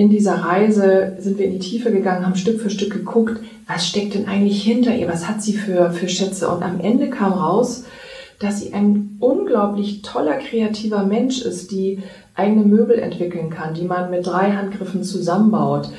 in 0.00 0.08
dieser 0.08 0.36
Reise 0.36 1.16
sind 1.18 1.38
wir 1.38 1.44
in 1.44 1.52
die 1.52 1.58
Tiefe 1.58 1.92
gegangen, 1.92 2.24
haben 2.24 2.34
Stück 2.34 2.58
für 2.58 2.70
Stück 2.70 2.90
geguckt, 2.90 3.38
was 3.66 3.86
steckt 3.86 4.14
denn 4.14 4.26
eigentlich 4.26 4.62
hinter 4.62 4.94
ihr, 4.94 5.06
was 5.06 5.28
hat 5.28 5.42
sie 5.42 5.52
für, 5.52 5.90
für 5.90 6.08
Schätze. 6.08 6.48
Und 6.48 6.62
am 6.62 6.80
Ende 6.80 7.10
kam 7.10 7.34
raus, 7.34 7.84
dass 8.38 8.60
sie 8.60 8.72
ein 8.72 9.18
unglaublich 9.20 10.00
toller, 10.00 10.38
kreativer 10.38 11.04
Mensch 11.04 11.42
ist, 11.42 11.70
die 11.70 11.98
eigene 12.34 12.64
Möbel 12.64 12.98
entwickeln 12.98 13.50
kann, 13.50 13.74
die 13.74 13.84
man 13.84 14.10
mit 14.10 14.26
drei 14.26 14.52
Handgriffen 14.52 15.04
zusammenbaut, 15.04 15.90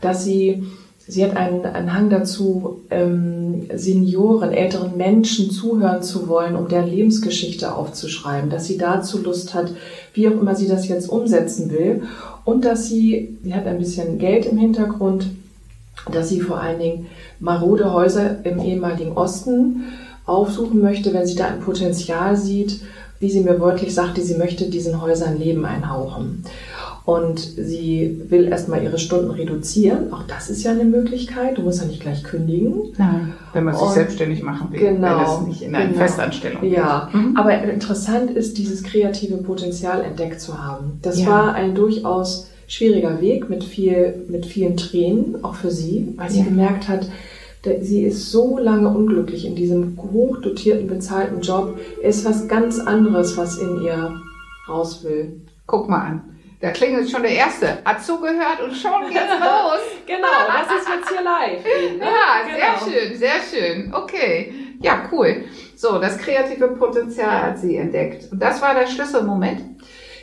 dass 0.00 0.24
sie 0.24 0.62
Sie 1.10 1.24
hat 1.24 1.38
einen, 1.38 1.64
einen 1.64 1.94
Hang 1.94 2.10
dazu, 2.10 2.82
ähm, 2.90 3.66
Senioren, 3.74 4.52
älteren 4.52 4.98
Menschen 4.98 5.50
zuhören 5.50 6.02
zu 6.02 6.28
wollen, 6.28 6.54
um 6.54 6.68
deren 6.68 6.90
Lebensgeschichte 6.90 7.74
aufzuschreiben, 7.74 8.50
dass 8.50 8.66
sie 8.66 8.76
dazu 8.76 9.22
Lust 9.22 9.54
hat, 9.54 9.72
wie 10.12 10.28
auch 10.28 10.38
immer 10.38 10.54
sie 10.54 10.68
das 10.68 10.86
jetzt 10.86 11.08
umsetzen 11.08 11.70
will 11.70 12.02
und 12.48 12.64
dass 12.64 12.88
sie, 12.88 13.36
sie 13.42 13.52
hat 13.52 13.66
ein 13.66 13.76
bisschen 13.76 14.16
Geld 14.16 14.46
im 14.46 14.56
Hintergrund, 14.56 15.26
dass 16.10 16.30
sie 16.30 16.40
vor 16.40 16.58
allen 16.58 16.78
Dingen 16.78 17.06
marode 17.40 17.92
Häuser 17.92 18.42
im 18.42 18.58
ehemaligen 18.58 19.12
Osten 19.12 19.84
aufsuchen 20.24 20.80
möchte, 20.80 21.12
wenn 21.12 21.26
sie 21.26 21.34
da 21.34 21.48
ein 21.48 21.60
Potenzial 21.60 22.38
sieht, 22.38 22.80
wie 23.20 23.28
sie 23.28 23.40
mir 23.40 23.60
wörtlich 23.60 23.94
sagte, 23.94 24.22
sie 24.22 24.36
möchte 24.36 24.70
diesen 24.70 25.02
Häusern 25.02 25.38
Leben 25.38 25.66
einhauchen 25.66 26.42
und 27.08 27.38
sie 27.38 28.20
will 28.28 28.48
erstmal 28.48 28.82
ihre 28.82 28.98
Stunden 28.98 29.30
reduzieren. 29.30 30.12
Auch 30.12 30.24
das 30.24 30.50
ist 30.50 30.62
ja 30.62 30.72
eine 30.72 30.84
Möglichkeit. 30.84 31.56
Du 31.56 31.62
musst 31.62 31.80
ja 31.80 31.86
nicht 31.86 32.02
gleich 32.02 32.22
kündigen. 32.22 32.92
Nein, 32.98 33.32
wenn 33.54 33.64
man 33.64 33.72
sich 33.74 33.82
und 33.82 33.94
selbstständig 33.94 34.42
machen 34.42 34.70
will, 34.70 34.78
genau, 34.78 35.16
wenn 35.16 35.24
es 35.24 35.48
nicht 35.48 35.62
in 35.62 35.74
einer 35.74 35.86
genau. 35.86 36.00
Festanstellung 36.00 36.62
ist. 36.62 36.70
Ja, 36.70 37.08
mhm. 37.10 37.34
aber 37.34 37.62
interessant 37.62 38.32
ist, 38.32 38.58
dieses 38.58 38.82
kreative 38.82 39.38
Potenzial 39.38 40.02
entdeckt 40.02 40.38
zu 40.42 40.62
haben. 40.62 40.98
Das 41.00 41.18
ja. 41.18 41.28
war 41.28 41.54
ein 41.54 41.74
durchaus 41.74 42.50
schwieriger 42.66 43.22
Weg 43.22 43.48
mit 43.48 43.64
viel, 43.64 44.26
mit 44.28 44.44
vielen 44.44 44.76
Tränen, 44.76 45.42
auch 45.42 45.54
für 45.54 45.70
sie, 45.70 46.12
weil 46.16 46.28
sie 46.28 46.40
ja. 46.40 46.44
gemerkt 46.44 46.88
hat, 46.88 47.08
sie 47.80 48.02
ist 48.02 48.30
so 48.30 48.58
lange 48.58 48.88
unglücklich 48.90 49.46
in 49.46 49.56
diesem 49.56 49.96
hochdotierten, 49.96 50.86
bezahlten 50.86 51.40
Job. 51.40 51.78
Ist 52.02 52.26
was 52.26 52.48
ganz 52.48 52.78
anderes, 52.78 53.38
was 53.38 53.56
in 53.56 53.80
ihr 53.80 54.12
raus 54.68 55.02
will. 55.04 55.40
Guck 55.66 55.88
mal 55.88 56.00
an. 56.00 56.22
Da 56.60 56.70
klingelt 56.70 57.08
schon 57.08 57.22
der 57.22 57.32
Erste. 57.32 57.78
Hat 57.84 58.02
zugehört 58.02 58.60
und 58.64 58.74
schon 58.74 59.08
geht's 59.08 59.32
los. 59.40 59.80
genau, 60.06 60.26
das 60.48 60.80
ist 60.80 60.88
jetzt 60.88 61.08
hier 61.08 61.22
live. 61.22 61.64
ne? 61.98 62.04
Ja, 62.04 62.42
genau. 62.44 62.84
sehr 62.84 62.92
schön, 62.92 63.16
sehr 63.16 63.40
schön. 63.50 63.94
Okay. 63.94 64.52
Ja, 64.80 65.08
cool. 65.12 65.44
So, 65.76 65.98
das 65.98 66.18
kreative 66.18 66.68
Potenzial 66.68 67.42
hat 67.42 67.58
sie 67.58 67.76
entdeckt. 67.76 68.32
Und 68.32 68.42
das 68.42 68.60
war 68.60 68.74
der 68.74 68.88
Schlüsselmoment. 68.88 69.60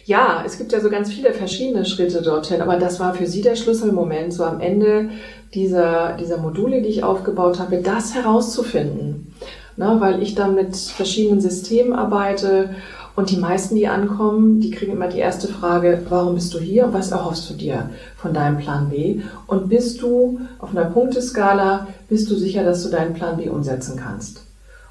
Ja, 0.06 0.44
es 0.46 0.58
gibt 0.58 0.72
ja 0.72 0.80
so 0.80 0.90
ganz 0.90 1.12
viele 1.12 1.34
verschiedene 1.34 1.86
Schritte 1.86 2.22
dorthin, 2.22 2.62
aber 2.62 2.78
das 2.78 3.00
war 3.00 3.14
für 3.16 3.26
sie 3.26 3.42
der 3.42 3.56
Schlüsselmoment, 3.56 4.34
so 4.34 4.44
am 4.44 4.62
Ende 4.62 5.10
dieser, 5.54 6.14
dieser 6.20 6.38
Module, 6.38 6.82
die 6.82 6.90
ich 6.90 7.04
aufgebaut 7.04 7.60
habe, 7.60 7.78
das 7.78 8.14
herauszufinden. 8.14 9.34
Na, 9.78 10.00
weil 10.00 10.22
ich 10.22 10.36
dann 10.36 10.56
mit 10.56 10.76
verschiedenen 10.76 11.42
Systemen 11.42 11.94
arbeite 11.94 12.76
und 13.16 13.32
die 13.32 13.38
meisten, 13.38 13.76
die 13.76 13.88
ankommen, 13.88 14.60
die 14.60 14.72
kriegen 14.72 14.92
immer 14.92 15.08
die 15.08 15.20
erste 15.20 15.48
Frage, 15.48 16.02
warum 16.10 16.36
bist 16.36 16.54
du 16.54 16.60
hier? 16.60 16.90
Was 16.92 17.12
erhoffst 17.12 17.50
du 17.50 17.54
dir 17.54 17.90
von 18.18 18.34
deinem 18.34 18.58
Plan 18.58 18.90
B? 18.90 19.22
Und 19.48 19.70
bist 19.70 20.02
du 20.02 20.42
auf 20.60 20.72
einer 20.72 20.86
Punkteskala, 20.86 21.88
bist 22.10 22.30
du 22.30 22.36
sicher, 22.36 22.64
dass 22.64 22.84
du 22.84 22.90
deinen 22.90 23.14
Plan 23.14 23.38
B 23.38 23.48
umsetzen 23.48 23.98
kannst? 23.98 24.42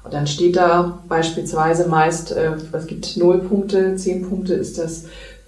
Und 0.03 0.13
dann 0.13 0.27
steht 0.27 0.55
da 0.55 0.99
beispielsweise 1.07 1.87
meist, 1.87 2.31
äh, 2.31 2.53
es 2.71 2.87
gibt 2.87 3.17
null 3.17 3.39
Punkte, 3.39 3.95
zehn 3.95 4.27
Punkte 4.27 4.53
ist 4.53 4.77
das 4.77 5.05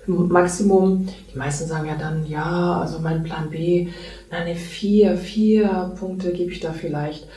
Maximum. 0.08 1.08
Die 1.34 1.38
meisten 1.38 1.68
sagen 1.68 1.88
ja 1.88 1.96
dann, 1.96 2.26
ja, 2.28 2.80
also 2.82 3.00
mein 3.00 3.24
Plan 3.24 3.50
B, 3.50 3.90
na 4.32 4.44
ne, 4.44 4.56
vier, 4.56 5.18
vier 5.18 5.94
Punkte 6.00 6.32
gebe 6.32 6.52
ich 6.52 6.60
da 6.60 6.74
vielleicht. 6.74 7.28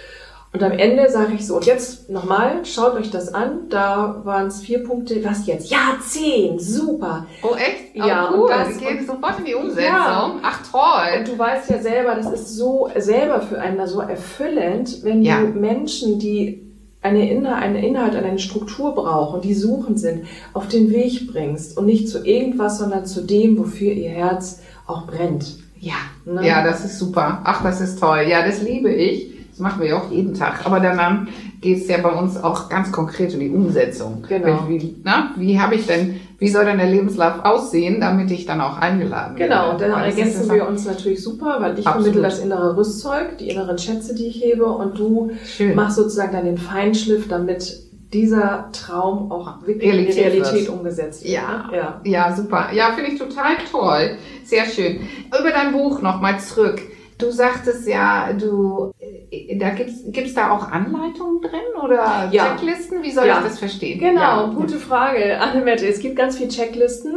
Und 0.52 0.64
am 0.64 0.72
Ende 0.72 1.08
sage 1.08 1.34
ich 1.34 1.46
so, 1.46 1.56
und 1.56 1.66
jetzt 1.66 2.10
nochmal, 2.10 2.64
schaut 2.64 2.94
euch 2.94 3.10
das 3.10 3.32
an, 3.32 3.68
da 3.68 4.20
waren 4.24 4.48
es 4.48 4.60
vier 4.60 4.82
Punkte, 4.82 5.24
was 5.24 5.46
jetzt? 5.46 5.70
Ja, 5.70 5.96
zehn, 6.04 6.58
super. 6.58 7.26
Oh 7.42 7.54
echt? 7.54 7.94
Ja, 7.94 8.30
oh, 8.30 8.34
cool. 8.34 8.42
und 8.42 8.50
das 8.50 8.78
gehen 8.78 9.06
sofort 9.06 9.38
in 9.38 9.44
die 9.44 9.54
Umsetzung. 9.54 9.84
Ja. 9.84 10.34
Ach 10.42 10.60
toll. 10.68 11.20
Und 11.20 11.28
du 11.28 11.38
weißt 11.38 11.70
ja 11.70 11.78
selber, 11.78 12.16
das 12.16 12.32
ist 12.32 12.56
so 12.56 12.90
selber 12.96 13.42
für 13.42 13.60
einen 13.60 13.86
so 13.86 14.00
erfüllend, 14.00 15.04
wenn 15.04 15.22
ja. 15.22 15.40
du 15.40 15.46
Menschen, 15.46 16.18
die 16.18 16.66
eine 17.00 17.30
Inhalt, 17.30 17.62
einen 17.62 17.76
Inhalt, 17.76 18.16
eine 18.16 18.38
Struktur 18.40 18.94
brauchen, 18.94 19.40
die 19.42 19.54
suchend 19.54 20.00
sind, 20.00 20.26
auf 20.52 20.66
den 20.66 20.90
Weg 20.90 21.32
bringst 21.32 21.78
und 21.78 21.86
nicht 21.86 22.08
zu 22.08 22.26
irgendwas, 22.26 22.78
sondern 22.78 23.06
zu 23.06 23.22
dem, 23.22 23.56
wofür 23.56 23.92
ihr 23.92 24.10
Herz 24.10 24.60
auch 24.88 25.06
brennt. 25.06 25.58
Ja. 25.78 25.94
Ne? 26.26 26.46
Ja, 26.46 26.64
das 26.64 26.84
ist 26.84 26.98
super. 26.98 27.40
Ach, 27.44 27.62
das 27.62 27.80
ist 27.80 28.00
toll. 28.00 28.24
Ja, 28.28 28.44
das 28.44 28.62
liebe 28.62 28.92
ich. 28.92 29.39
Das 29.50 29.58
machen 29.58 29.80
wir 29.80 29.88
ja 29.88 29.98
auch 29.98 30.10
jeden 30.10 30.34
Tag. 30.34 30.64
Aber 30.64 30.80
dann 30.80 31.28
geht 31.60 31.78
es 31.78 31.88
ja 31.88 31.98
bei 31.98 32.10
uns 32.10 32.36
auch 32.36 32.68
ganz 32.68 32.90
konkret 32.92 33.34
um 33.34 33.40
die 33.40 33.50
Umsetzung. 33.50 34.24
Genau. 34.28 34.64
Wie, 34.68 34.80
wie, 34.80 34.96
na, 35.04 35.32
wie 35.36 35.60
habe 35.60 35.74
ich 35.74 35.86
denn, 35.86 36.20
wie 36.38 36.48
soll 36.48 36.64
denn 36.64 36.78
der 36.78 36.88
Lebenslauf 36.88 37.44
aussehen, 37.44 38.00
damit 38.00 38.30
ich 38.30 38.46
dann 38.46 38.60
auch 38.60 38.78
eingeladen 38.78 39.38
werde? 39.38 39.52
Genau, 39.52 39.72
und 39.72 39.80
dann 39.80 39.92
Aber 39.92 40.04
ergänzen 40.04 40.50
wir 40.50 40.66
uns 40.66 40.86
natürlich 40.86 41.22
super, 41.22 41.58
weil 41.60 41.78
ich 41.78 41.86
Absolut. 41.86 42.06
vermittle 42.06 42.22
das 42.22 42.38
innere 42.38 42.76
Rüstzeug, 42.76 43.38
die 43.38 43.50
inneren 43.50 43.76
Schätze, 43.76 44.14
die 44.14 44.26
ich 44.26 44.42
hebe 44.42 44.64
und 44.66 44.98
du 44.98 45.32
Schön. 45.44 45.74
machst 45.74 45.96
sozusagen 45.96 46.32
dann 46.32 46.44
den 46.44 46.58
Feinschliff, 46.58 47.28
damit 47.28 47.90
dieser 48.12 48.70
Traum 48.72 49.30
auch 49.30 49.60
wirklich 49.66 49.76
in 49.76 49.80
die 49.80 49.96
Realität 49.98 50.32
Realität 50.32 50.60
wird. 50.62 50.68
umgesetzt 50.68 51.22
wird. 51.22 51.34
Ja. 51.34 51.70
ja. 51.72 52.00
Ja, 52.04 52.34
super. 52.34 52.68
Ja, 52.72 52.92
finde 52.92 53.12
ich 53.12 53.18
total 53.18 53.56
toll. 53.70 54.16
Sehr 54.44 54.64
schön. 54.64 55.00
Über 55.28 55.50
dein 55.50 55.72
Buch 55.72 56.02
nochmal 56.02 56.40
zurück. 56.40 56.80
Du 57.20 57.30
sagtest 57.30 57.86
ja, 57.86 58.32
du, 58.32 58.92
äh, 59.30 59.56
da 59.58 59.70
gibt's, 59.70 60.02
gibt's 60.06 60.34
da 60.34 60.50
auch 60.50 60.70
Anleitungen 60.70 61.40
drin 61.42 61.82
oder 61.84 62.28
Ja. 62.32 62.56
Checklisten? 62.56 63.02
Wie 63.02 63.10
soll 63.12 63.26
Ja. 63.26 63.38
ich 63.38 63.44
das 63.44 63.58
verstehen? 63.58 63.98
Genau, 63.98 64.20
Ja. 64.20 64.52
gute 64.54 64.76
Frage, 64.78 65.38
Annemette. 65.40 65.86
Es 65.86 66.00
gibt 66.00 66.16
ganz 66.16 66.36
viele 66.36 66.48
Checklisten, 66.50 67.12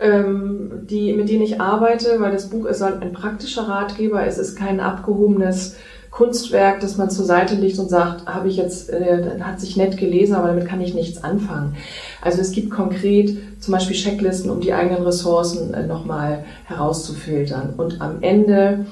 ähm, 0.00 0.70
die, 0.88 1.12
mit 1.12 1.28
denen 1.28 1.42
ich 1.42 1.60
arbeite, 1.60 2.20
weil 2.20 2.32
das 2.32 2.50
Buch 2.50 2.66
ist 2.66 2.80
halt 2.82 3.02
ein 3.02 3.12
praktischer 3.12 3.68
Ratgeber. 3.68 4.26
Es 4.26 4.38
ist 4.38 4.56
kein 4.56 4.80
abgehobenes 4.80 5.76
Kunstwerk, 6.10 6.80
das 6.80 6.96
man 6.96 7.10
zur 7.10 7.24
Seite 7.26 7.54
legt 7.54 7.78
und 7.78 7.88
sagt, 7.90 8.26
habe 8.26 8.48
ich 8.48 8.56
jetzt, 8.56 8.90
äh, 8.90 9.38
hat 9.40 9.60
sich 9.60 9.76
nett 9.76 9.96
gelesen, 9.98 10.34
aber 10.34 10.48
damit 10.48 10.66
kann 10.66 10.80
ich 10.80 10.94
nichts 10.94 11.22
anfangen. 11.22 11.76
Also 12.22 12.40
es 12.40 12.50
gibt 12.52 12.70
konkret 12.70 13.36
zum 13.60 13.72
Beispiel 13.72 13.94
Checklisten, 13.94 14.50
um 14.50 14.60
die 14.60 14.72
eigenen 14.72 15.02
Ressourcen 15.02 15.74
äh, 15.74 15.86
nochmal 15.86 16.44
herauszufiltern. 16.64 17.74
Und 17.76 18.00
am 18.00 18.22
Ende 18.22 18.86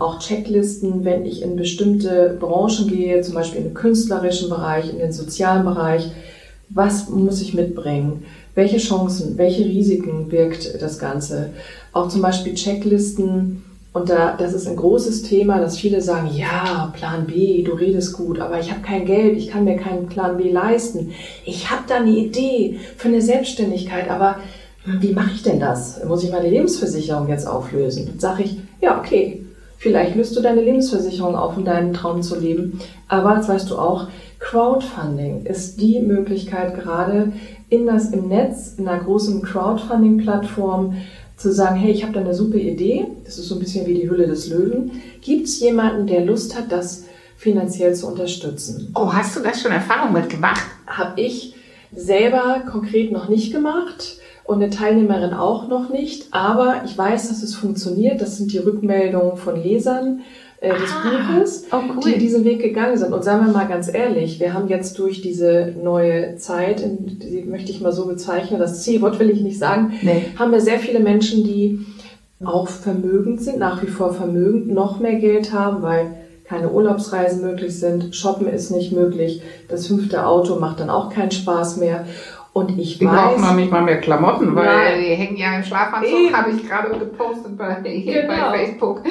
auch 0.00 0.18
Checklisten, 0.18 1.04
wenn 1.04 1.26
ich 1.26 1.42
in 1.42 1.56
bestimmte 1.56 2.36
Branchen 2.40 2.88
gehe, 2.88 3.20
zum 3.20 3.34
Beispiel 3.34 3.58
in 3.58 3.68
den 3.68 3.74
künstlerischen 3.74 4.48
Bereich, 4.48 4.90
in 4.90 4.98
den 4.98 5.12
sozialen 5.12 5.64
Bereich. 5.64 6.10
Was 6.70 7.08
muss 7.08 7.42
ich 7.42 7.54
mitbringen? 7.54 8.24
Welche 8.54 8.78
Chancen, 8.78 9.36
welche 9.36 9.64
Risiken 9.64 10.28
birgt 10.28 10.80
das 10.80 10.98
Ganze? 10.98 11.50
Auch 11.92 12.08
zum 12.08 12.22
Beispiel 12.22 12.54
Checklisten. 12.54 13.64
Und 13.92 14.08
da, 14.08 14.36
das 14.36 14.54
ist 14.54 14.68
ein 14.68 14.76
großes 14.76 15.24
Thema, 15.24 15.60
dass 15.60 15.76
viele 15.76 16.00
sagen, 16.00 16.30
ja, 16.32 16.92
Plan 16.96 17.26
B, 17.26 17.62
du 17.62 17.72
redest 17.72 18.12
gut, 18.12 18.38
aber 18.38 18.60
ich 18.60 18.70
habe 18.70 18.82
kein 18.82 19.04
Geld, 19.04 19.36
ich 19.36 19.48
kann 19.48 19.64
mir 19.64 19.76
keinen 19.76 20.06
Plan 20.06 20.36
B 20.36 20.50
leisten. 20.50 21.12
Ich 21.44 21.70
habe 21.70 21.82
da 21.88 21.96
eine 21.96 22.16
Idee 22.16 22.78
für 22.96 23.08
eine 23.08 23.20
Selbstständigkeit, 23.20 24.08
aber 24.08 24.36
wie 24.84 25.12
mache 25.12 25.32
ich 25.34 25.42
denn 25.42 25.58
das? 25.58 26.02
Muss 26.04 26.22
ich 26.22 26.30
meine 26.30 26.48
Lebensversicherung 26.48 27.28
jetzt 27.28 27.46
auflösen? 27.46 28.06
Dann 28.06 28.20
sage 28.20 28.44
ich, 28.44 28.58
ja, 28.80 28.98
okay, 28.98 29.44
vielleicht 29.80 30.14
löst 30.14 30.36
du 30.36 30.40
deine 30.40 30.62
Lebensversicherung 30.62 31.34
auf, 31.34 31.56
um 31.56 31.64
deinen 31.64 31.92
Traum 31.92 32.22
zu 32.22 32.38
leben. 32.38 32.78
Aber 33.08 33.34
das 33.34 33.48
weißt 33.48 33.68
du 33.70 33.78
auch, 33.78 34.06
Crowdfunding 34.38 35.44
ist 35.44 35.80
die 35.80 35.98
Möglichkeit 35.98 36.74
gerade 36.80 37.32
in 37.68 37.86
das 37.86 38.12
im 38.12 38.28
Netz, 38.28 38.74
in 38.78 38.86
einer 38.86 39.02
großen 39.02 39.42
Crowdfunding-Plattform 39.42 40.96
zu 41.36 41.52
sagen, 41.52 41.76
hey, 41.76 41.90
ich 41.90 42.02
habe 42.04 42.12
da 42.12 42.20
eine 42.20 42.34
super 42.34 42.58
Idee, 42.58 43.06
das 43.24 43.38
ist 43.38 43.48
so 43.48 43.56
ein 43.56 43.60
bisschen 43.60 43.86
wie 43.86 43.94
die 43.94 44.08
Hülle 44.08 44.28
des 44.28 44.48
Löwen. 44.48 44.92
Gibt 45.22 45.46
es 45.46 45.58
jemanden, 45.60 46.06
der 46.06 46.24
Lust 46.24 46.56
hat, 46.56 46.70
das 46.70 47.04
finanziell 47.36 47.94
zu 47.94 48.06
unterstützen? 48.06 48.92
Oh, 48.94 49.12
hast 49.12 49.36
du 49.36 49.40
das 49.40 49.60
schon 49.60 49.72
Erfahrung 49.72 50.12
mitgemacht? 50.12 50.66
habe 50.90 51.20
ich 51.20 51.54
selber 51.94 52.62
konkret 52.70 53.12
noch 53.12 53.28
nicht 53.28 53.52
gemacht 53.52 54.18
und 54.44 54.62
eine 54.62 54.70
Teilnehmerin 54.70 55.32
auch 55.32 55.68
noch 55.68 55.88
nicht. 55.90 56.28
Aber 56.32 56.82
ich 56.84 56.96
weiß, 56.96 57.28
dass 57.28 57.42
es 57.42 57.54
funktioniert. 57.54 58.20
Das 58.20 58.36
sind 58.36 58.52
die 58.52 58.58
Rückmeldungen 58.58 59.36
von 59.36 59.60
Lesern 59.62 60.20
äh, 60.60 60.70
des 60.70 60.90
Ah, 60.90 61.32
Buches, 61.32 61.64
oh, 61.72 61.76
cool. 61.96 62.12
die 62.12 62.18
diesen 62.18 62.44
Weg 62.44 62.60
gegangen 62.60 62.96
sind. 62.98 63.12
Und 63.12 63.22
sagen 63.24 63.46
wir 63.46 63.52
mal 63.52 63.68
ganz 63.68 63.92
ehrlich, 63.92 64.40
wir 64.40 64.52
haben 64.52 64.68
jetzt 64.68 64.98
durch 64.98 65.22
diese 65.22 65.72
neue 65.82 66.36
Zeit, 66.36 66.82
die 66.84 67.44
möchte 67.44 67.70
ich 67.70 67.80
mal 67.80 67.92
so 67.92 68.06
bezeichnen, 68.06 68.58
das 68.58 68.82
C-Wort 68.82 69.18
will 69.20 69.30
ich 69.30 69.40
nicht 69.40 69.58
sagen, 69.58 69.92
Nee. 70.02 70.24
haben 70.38 70.52
wir 70.52 70.60
sehr 70.60 70.78
viele 70.78 71.00
Menschen, 71.00 71.44
die 71.44 71.80
auch 72.44 72.68
vermögend 72.68 73.40
sind, 73.42 73.58
nach 73.58 73.82
wie 73.82 73.86
vor 73.86 74.12
vermögend, 74.14 74.68
noch 74.68 74.98
mehr 74.98 75.16
Geld 75.16 75.52
haben, 75.52 75.82
weil 75.82 76.14
keine 76.44 76.70
Urlaubsreisen 76.70 77.42
möglich 77.42 77.78
sind, 77.78 78.16
Shoppen 78.16 78.48
ist 78.48 78.70
nicht 78.70 78.92
möglich, 78.92 79.40
das 79.68 79.86
fünfte 79.86 80.26
Auto 80.26 80.56
macht 80.56 80.80
dann 80.80 80.90
auch 80.90 81.10
keinen 81.10 81.30
Spaß 81.30 81.76
mehr. 81.76 82.06
Und 82.52 82.76
ich 82.78 82.98
Die 82.98 83.04
brauchen 83.04 83.40
noch 83.40 83.50
weiß, 83.50 83.56
nicht 83.56 83.70
mal 83.70 83.82
mehr 83.82 84.00
Klamotten, 84.00 84.56
weil 84.56 84.66
Nein. 84.66 85.00
die 85.00 85.14
hängen 85.14 85.36
ja 85.36 85.54
im 85.56 85.62
Schlafanzug, 85.62 86.32
habe 86.32 86.50
ich 86.50 86.68
gerade 86.68 86.98
gepostet 86.98 87.56
bei, 87.56 87.76
hier 87.84 88.22
Genau. 88.22 88.50
bei 88.50 88.58
Facebook. 88.58 89.02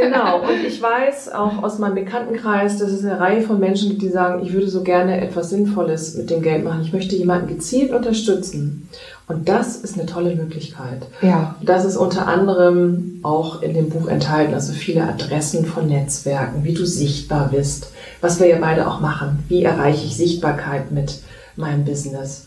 genau, 0.00 0.40
und 0.42 0.64
ich 0.64 0.80
weiß 0.80 1.32
auch 1.32 1.64
aus 1.64 1.80
meinem 1.80 1.96
Bekanntenkreis, 1.96 2.78
dass 2.78 2.90
es 2.92 3.04
eine 3.04 3.18
Reihe 3.18 3.42
von 3.42 3.58
Menschen 3.58 3.88
gibt, 3.90 4.02
die 4.02 4.08
sagen, 4.08 4.40
ich 4.44 4.52
würde 4.52 4.68
so 4.68 4.84
gerne 4.84 5.20
etwas 5.20 5.50
Sinnvolles 5.50 6.14
mit 6.14 6.30
dem 6.30 6.42
Geld 6.42 6.62
machen. 6.64 6.82
Ich 6.82 6.92
möchte 6.92 7.16
jemanden 7.16 7.48
gezielt 7.48 7.90
unterstützen. 7.92 8.88
Und 9.28 9.48
das 9.48 9.74
ist 9.74 9.98
eine 9.98 10.06
tolle 10.06 10.36
Möglichkeit. 10.36 11.02
Ja. 11.22 11.56
Das 11.60 11.84
ist 11.84 11.96
unter 11.96 12.28
anderem 12.28 13.18
auch 13.24 13.62
in 13.62 13.74
dem 13.74 13.90
Buch 13.90 14.06
enthalten, 14.06 14.54
also 14.54 14.72
viele 14.72 15.02
Adressen 15.02 15.64
von 15.66 15.88
Netzwerken, 15.88 16.62
wie 16.62 16.74
du 16.74 16.86
sichtbar 16.86 17.48
bist, 17.50 17.90
was 18.20 18.38
wir 18.38 18.46
ja 18.46 18.58
beide 18.60 18.86
auch 18.86 19.00
machen. 19.00 19.42
Wie 19.48 19.64
erreiche 19.64 20.06
ich 20.06 20.16
Sichtbarkeit 20.16 20.92
mit 20.92 21.20
meinem 21.56 21.84
Business? 21.84 22.46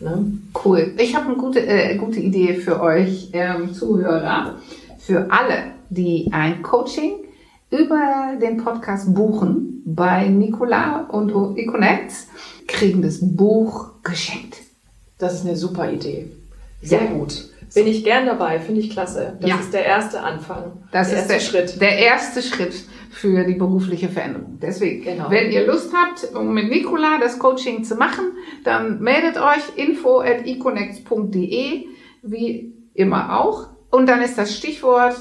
Ne? 0.00 0.32
Cool. 0.64 0.94
Ich 0.98 1.14
habe 1.14 1.26
eine 1.26 1.36
gute, 1.36 1.60
äh, 1.66 1.96
gute 1.96 2.20
Idee 2.20 2.54
für 2.54 2.80
euch 2.80 3.30
ähm, 3.32 3.72
Zuhörer. 3.74 4.56
Für 4.98 5.30
alle, 5.30 5.72
die 5.90 6.28
ein 6.32 6.62
Coaching 6.62 7.12
über 7.70 8.32
den 8.40 8.56
Podcast 8.58 9.14
buchen 9.14 9.82
bei 9.84 10.28
Nicola 10.28 11.06
und 11.10 11.30
Econnect, 11.58 12.12
kriegen 12.66 13.02
das 13.02 13.18
Buch 13.20 13.90
geschenkt. 14.02 14.56
Das 15.18 15.34
ist 15.34 15.46
eine 15.46 15.56
super 15.56 15.90
Idee. 15.92 16.30
Sehr 16.82 17.04
Ja. 17.04 17.10
gut. 17.10 17.48
Bin 17.74 17.86
ich 17.86 18.02
gern 18.02 18.26
dabei, 18.26 18.58
finde 18.58 18.80
ich 18.80 18.90
klasse. 18.90 19.34
Das 19.40 19.50
Ja. 19.50 19.56
ist 19.56 19.72
der 19.72 19.84
erste 19.84 20.20
Anfang. 20.22 20.72
Das 20.90 21.10
der 21.10 21.18
ist 21.18 21.30
erste 21.30 21.32
der 21.34 21.40
Schritt. 21.66 21.80
Der 21.80 21.98
erste 21.98 22.42
Schritt 22.42 22.72
für 23.10 23.44
die 23.44 23.54
berufliche 23.54 24.08
Veränderung. 24.08 24.58
Deswegen, 24.62 25.02
Genau. 25.04 25.30
wenn 25.30 25.50
ihr 25.50 25.66
Lust 25.66 25.92
habt, 25.92 26.34
um 26.34 26.54
mit 26.54 26.70
Nicola 26.70 27.18
das 27.20 27.38
Coaching 27.38 27.82
zu 27.84 27.96
machen, 27.96 28.24
dann 28.64 29.00
meldet 29.00 29.36
euch 29.36 29.76
info 29.76 30.20
at 30.20 30.46
econnect.de, 30.46 31.86
wie 32.22 32.72
immer 32.94 33.40
auch. 33.40 33.68
Und 33.90 34.08
dann 34.08 34.22
ist 34.22 34.38
das 34.38 34.56
Stichwort 34.56 35.16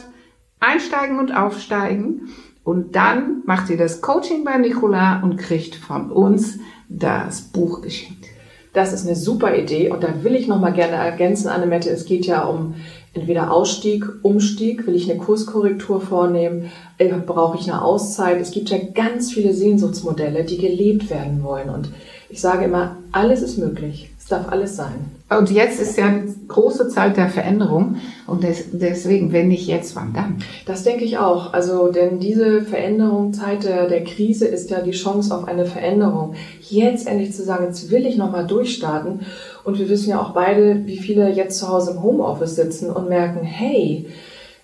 Einsteigen 0.59 1.19
und 1.19 1.35
Aufsteigen. 1.35 2.29
Und 2.63 2.95
dann 2.95 3.41
macht 3.45 3.69
ihr 3.69 3.77
das 3.77 4.01
Coaching 4.01 4.43
bei 4.43 4.57
Nicola 4.57 5.21
und 5.23 5.37
kriegt 5.37 5.75
von 5.75 6.11
uns 6.11 6.59
das 6.89 7.41
Buch 7.41 7.81
geschenkt. 7.81 8.25
Das 8.73 8.93
ist 8.93 9.07
eine 9.07 9.15
super 9.15 9.57
Idee 9.57 9.89
und 9.89 10.03
da 10.03 10.23
will 10.23 10.35
ich 10.35 10.47
noch 10.47 10.59
mal 10.59 10.73
gerne 10.73 10.97
ergänzen, 10.97 11.47
Annemette, 11.47 11.89
es 11.89 12.05
geht 12.05 12.27
ja 12.27 12.43
um 12.43 12.75
entweder 13.13 13.51
Ausstieg, 13.51 14.05
Umstieg, 14.21 14.85
will 14.85 14.95
ich 14.95 15.09
eine 15.09 15.19
Kurskorrektur 15.19 16.01
vornehmen, 16.01 16.71
äh, 16.97 17.07
brauche 17.07 17.57
ich 17.57 17.71
eine 17.71 17.81
Auszeit. 17.81 18.39
Es 18.39 18.51
gibt 18.51 18.69
ja 18.69 18.77
ganz 18.77 19.31
viele 19.31 19.53
Sehnsuchtsmodelle, 19.53 20.43
die 20.43 20.57
gelebt 20.57 21.09
werden 21.09 21.43
wollen 21.43 21.69
und 21.69 21.89
ich 22.29 22.41
sage 22.41 22.65
immer, 22.65 22.97
alles 23.11 23.41
ist 23.41 23.57
möglich. 23.57 24.08
Darf 24.29 24.47
alles 24.49 24.75
sein. 24.75 25.09
Und 25.29 25.49
jetzt 25.49 25.79
ist 25.79 25.97
ja 25.97 26.05
eine 26.05 26.33
große 26.47 26.87
Zeit 26.89 27.17
der 27.17 27.29
Veränderung. 27.29 27.95
Und 28.27 28.43
des, 28.43 28.65
deswegen, 28.71 29.31
wenn 29.31 29.47
nicht 29.47 29.67
jetzt, 29.67 29.95
wann 29.95 30.13
dann? 30.13 30.37
Das 30.67 30.83
denke 30.83 31.03
ich 31.03 31.17
auch. 31.17 31.53
Also, 31.53 31.91
denn 31.91 32.19
diese 32.19 32.61
Veränderung, 32.61 33.33
Zeit 33.33 33.63
der, 33.63 33.87
der 33.87 34.03
Krise 34.03 34.45
ist 34.45 34.69
ja 34.69 34.81
die 34.81 34.91
Chance 34.91 35.35
auf 35.35 35.47
eine 35.47 35.65
Veränderung. 35.65 36.35
Jetzt 36.61 37.07
endlich 37.07 37.33
zu 37.33 37.43
sagen, 37.43 37.65
jetzt 37.65 37.89
will 37.89 38.05
ich 38.05 38.17
nochmal 38.17 38.45
durchstarten. 38.45 39.21
Und 39.63 39.79
wir 39.79 39.89
wissen 39.89 40.11
ja 40.11 40.21
auch 40.21 40.31
beide, 40.31 40.85
wie 40.85 40.99
viele 40.99 41.31
jetzt 41.31 41.57
zu 41.57 41.67
Hause 41.67 41.91
im 41.91 42.03
Homeoffice 42.03 42.55
sitzen 42.55 42.91
und 42.91 43.09
merken, 43.09 43.43
hey, 43.43 44.07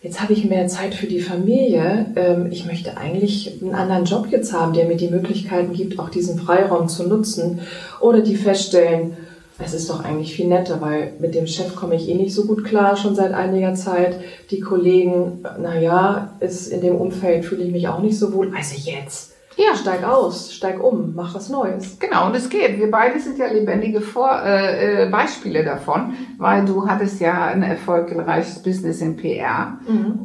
jetzt 0.03 0.21
habe 0.21 0.33
ich 0.33 0.45
mehr 0.45 0.67
Zeit 0.67 0.93
für 0.93 1.07
die 1.07 1.21
Familie. 1.21 2.07
Ähm, 2.15 2.49
Ich 2.51 2.67
möchte 2.67 2.97
eigentlich 2.97 3.59
einen 3.61 3.73
anderen 3.73 4.05
Job 4.05 4.27
jetzt 4.29 4.53
haben, 4.53 4.73
der 4.73 4.85
mir 4.85 4.97
die 4.97 5.09
Möglichkeiten 5.09 5.73
gibt, 5.73 5.97
auch 5.97 6.09
diesen 6.09 6.37
Freiraum 6.39 6.87
zu 6.87 7.07
nutzen. 7.07 7.61
Oder 7.99 8.21
die 8.21 8.35
feststellen, 8.35 9.17
es 9.57 9.73
ist 9.73 9.89
doch 9.89 10.03
eigentlich 10.03 10.35
viel 10.35 10.47
netter, 10.47 10.81
weil 10.81 11.13
mit 11.19 11.33
dem 11.33 11.47
Chef 11.47 11.75
komme 11.75 11.95
ich 11.95 12.09
eh 12.09 12.15
nicht 12.15 12.33
so 12.33 12.45
gut 12.45 12.65
klar, 12.65 12.97
schon 12.97 13.15
seit 13.15 13.33
einiger 13.33 13.73
Zeit. 13.73 14.19
Die 14.51 14.59
Kollegen, 14.59 15.45
naja, 15.59 16.33
ist 16.41 16.67
in 16.67 16.81
dem 16.81 16.95
Umfeld 16.95 17.45
fühle 17.45 17.63
ich 17.63 17.71
mich 17.71 17.87
auch 17.87 18.01
nicht 18.01 18.17
so 18.17 18.33
wohl. 18.33 18.51
Also 18.55 18.75
jetzt. 18.77 19.34
Ja. 19.57 19.75
Steig 19.75 20.03
aus, 20.03 20.53
steig 20.53 20.83
um, 20.83 21.13
mach 21.15 21.33
was 21.33 21.49
Neues. 21.49 21.97
Genau, 21.99 22.27
und 22.27 22.35
es 22.35 22.49
geht. 22.49 22.77
Wir 22.77 22.91
beide 22.91 23.19
sind 23.19 23.37
ja 23.37 23.47
lebendige 23.47 24.01
Vor 24.01 24.29
äh, 24.43 25.03
äh, 25.03 25.09
Beispiele 25.09 25.63
davon, 25.63 26.13
weil 26.37 26.65
du 26.65 26.87
hattest 26.87 27.21
ja 27.21 27.45
ein 27.45 27.63
erfolgreiches 27.63 28.61
Business 28.61 29.01
in 29.01 29.15
PR 29.15 29.77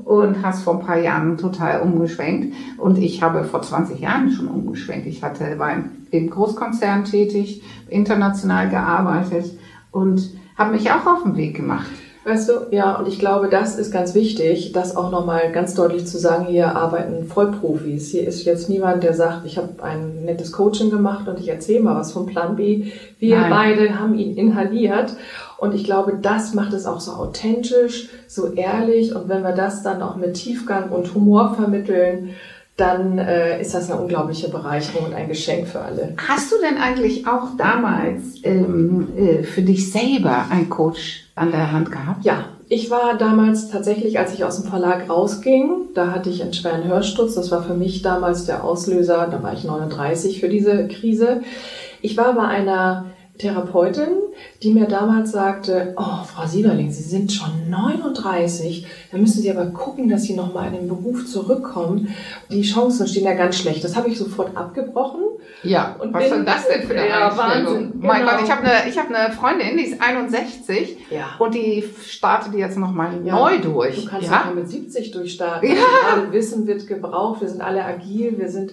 und 0.05 0.43
hast 0.43 0.65
vor 0.65 0.81
ein 0.81 0.87
paar 0.87 0.99
Jahren 0.99 1.39
total 1.39 1.83
umgeschwenkt. 1.83 2.55
Und 2.79 2.99
ich 2.99 3.23
habe 3.23 3.45
vor 3.45 3.63
20 3.63 4.01
Jahren 4.01 4.31
schon 4.33 4.49
umgeschwenkt. 4.49 5.07
Ich 5.07 5.23
hatte, 5.23 5.59
war 5.59 5.73
im 6.11 6.31
Großkonzern 6.31 7.05
tätig, 7.05 7.63
international 7.89 8.69
gearbeitet 8.69 9.59
und 9.93 10.31
habe 10.57 10.73
mich 10.73 10.91
auch 10.91 11.07
auf 11.07 11.23
den 11.23 11.37
Weg 11.37 11.57
gemacht. 11.57 11.91
Weißt 12.31 12.49
du, 12.49 12.53
ja, 12.71 12.95
und 12.95 13.09
ich 13.09 13.19
glaube, 13.19 13.49
das 13.49 13.77
ist 13.77 13.91
ganz 13.91 14.15
wichtig, 14.15 14.71
das 14.71 14.97
auch 14.97 15.11
nochmal 15.11 15.51
ganz 15.51 15.75
deutlich 15.75 16.07
zu 16.07 16.17
sagen, 16.17 16.47
hier 16.47 16.77
arbeiten 16.77 17.27
Vollprofis. 17.27 18.13
Hier 18.13 18.25
ist 18.25 18.45
jetzt 18.45 18.69
niemand, 18.69 19.03
der 19.03 19.15
sagt, 19.15 19.47
ich 19.47 19.59
habe 19.59 19.83
ein 19.83 20.25
nettes 20.25 20.53
Coaching 20.53 20.91
gemacht 20.91 21.27
und 21.27 21.41
ich 21.41 21.49
erzähle 21.49 21.81
mal 21.81 21.97
was 21.97 22.13
vom 22.13 22.27
Plan 22.27 22.55
B. 22.55 22.93
Wir 23.19 23.37
Nein. 23.37 23.51
beide 23.51 23.99
haben 23.99 24.15
ihn 24.15 24.37
inhaliert. 24.37 25.17
Und 25.59 25.75
ich 25.75 25.83
glaube, 25.83 26.19
das 26.23 26.55
macht 26.55 26.73
es 26.73 26.87
auch 26.87 27.01
so 27.01 27.15
authentisch, 27.15 28.11
so 28.29 28.53
ehrlich. 28.53 29.13
Und 29.13 29.29
wenn 29.29 29.43
wir 29.43 29.53
das 29.53 29.83
dann 29.83 30.01
auch 30.01 30.15
mit 30.15 30.35
Tiefgang 30.35 30.91
und 30.91 31.13
Humor 31.13 31.57
vermitteln, 31.57 32.37
dann 32.81 33.19
äh, 33.19 33.61
ist 33.61 33.75
das 33.75 33.91
eine 33.91 34.01
unglaubliche 34.01 34.49
Bereicherung 34.49 35.07
und 35.07 35.15
ein 35.15 35.29
Geschenk 35.29 35.69
für 35.69 35.81
alle. 35.81 36.15
Hast 36.29 36.51
du 36.51 36.57
denn 36.63 36.79
eigentlich 36.79 37.27
auch 37.27 37.57
damals 37.59 38.43
ähm, 38.43 39.09
äh, 39.17 39.43
für 39.43 39.63
dich 39.63 39.93
selber 39.93 40.47
einen 40.51 40.71
Coach 40.71 41.25
an 41.35 41.51
der 41.51 41.71
Hand 41.73 41.93
gehabt? 41.93 42.25
Ja, 42.25 42.47
ich 42.69 42.91
war 42.91 43.19
damals 43.19 43.69
tatsächlich, 43.69 44.19
als 44.19 44.33
ich 44.33 44.45
aus 44.45 44.61
dem 44.61 44.71
Verlag 44.71 45.11
rausging, 45.11 45.89
da 45.95 46.13
hatte 46.13 46.31
ich 46.31 46.43
einen 46.43 46.53
schweren 46.53 46.85
Hörsturz. 46.85 47.35
Das 47.35 47.51
war 47.51 47.63
für 47.63 47.75
mich 47.75 48.03
damals 48.03 48.47
der 48.47 48.65
Auslöser, 48.65 49.29
da 49.31 49.43
war 49.43 49.53
ich 49.53 49.65
39 49.65 50.41
für 50.41 50.49
diese 50.49 50.87
Krise. 50.89 51.43
Ich 52.01 52.17
war 52.17 52.33
bei 52.35 52.45
einer 52.45 53.07
Therapeutin, 53.39 54.09
die 54.63 54.75
mir 54.75 54.87
damals 54.87 55.33
sagte, 55.33 55.95
oh, 55.97 56.25
Frau 56.25 56.47
Sieberling, 56.47 56.91
Sie 56.91 57.03
sind 57.03 57.33
schon 57.33 57.71
39, 57.71 58.87
da 59.11 59.19
müssen 59.19 59.41
Sie 59.41 59.51
aber 59.51 59.67
gucken, 59.67 60.09
dass 60.09 60.25
Sie 60.25 60.35
nochmal 60.35 60.69
in 60.69 60.75
den 60.75 60.89
Beruf 60.89 61.27
zurückkommen. 61.27 62.15
Die 62.51 62.63
Chancen 62.63 63.07
stehen 63.07 63.25
ja 63.25 63.35
ganz 63.35 63.59
schlecht. 63.59 63.83
Das 63.83 63.97
habe 63.97 64.09
ich 64.09 64.19
sofort 64.19 64.57
abgebrochen. 64.57 65.23
Ja, 65.63 65.97
und 65.99 66.13
was 66.13 66.29
soll 66.29 66.45
das 66.45 66.69
denn 66.69 66.83
für 66.83 66.95
eine 66.95 67.09
ja? 67.09 67.37
Wahnsinn, 67.37 67.93
genau. 67.93 68.07
Mein 68.07 68.25
Gott, 68.25 68.41
ich 68.45 68.51
habe 68.51 68.63
eine, 68.63 68.97
hab 68.97 69.11
eine 69.11 69.35
Freundin, 69.35 69.77
die 69.77 69.85
ist 69.85 70.01
61 70.01 70.97
ja. 71.11 71.31
und 71.39 71.55
die 71.55 71.85
startet 72.07 72.55
jetzt 72.55 72.79
nochmal 72.79 73.13
ja. 73.25 73.35
neu 73.35 73.59
durch. 73.59 74.05
Du 74.05 74.11
kannst 74.11 74.31
ja 74.31 74.47
auch 74.49 74.55
mit 74.55 74.69
70 74.69 75.11
durchstarten. 75.11 75.71
Ja. 75.71 75.77
Also 76.15 76.33
Wissen 76.33 76.67
wird 76.67 76.87
gebraucht, 76.87 77.43
wir 77.43 77.49
sind 77.49 77.61
alle 77.61 77.85
agil, 77.85 78.39
wir 78.39 78.49
sind 78.49 78.73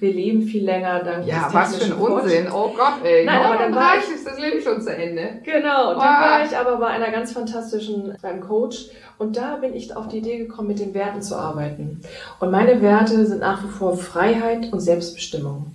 wir 0.00 0.12
leben 0.12 0.42
viel 0.42 0.64
länger 0.64 1.02
dank 1.02 1.26
Ja, 1.26 1.48
was 1.52 1.76
für 1.76 1.86
ein 1.86 1.92
Unsinn. 1.92 2.46
Oh 2.52 2.72
Gott, 2.76 3.04
ey. 3.04 3.24
Nein, 3.24 3.42
aber 3.42 3.56
dann 3.56 3.74
war 3.74 3.94
ich, 3.98 4.14
ist 4.14 4.24
das 4.24 4.38
Leben 4.38 4.62
schon 4.62 4.80
zu 4.80 4.94
Ende. 4.94 5.07
Genau, 5.44 5.94
dann 5.94 6.00
war 6.00 6.44
ich 6.44 6.56
aber 6.56 6.76
bei 6.76 6.86
einer 6.86 7.10
ganz 7.10 7.32
fantastischen, 7.32 8.16
beim 8.20 8.40
Coach 8.40 8.86
und 9.18 9.36
da 9.36 9.56
bin 9.56 9.74
ich 9.74 9.94
auf 9.96 10.08
die 10.08 10.18
Idee 10.18 10.38
gekommen, 10.38 10.68
mit 10.68 10.78
den 10.78 10.94
Werten 10.94 11.22
zu 11.22 11.36
arbeiten. 11.36 12.00
Und 12.40 12.50
meine 12.50 12.80
Werte 12.80 13.26
sind 13.26 13.40
nach 13.40 13.64
wie 13.64 13.68
vor 13.68 13.96
Freiheit 13.96 14.72
und 14.72 14.80
Selbstbestimmung. 14.80 15.72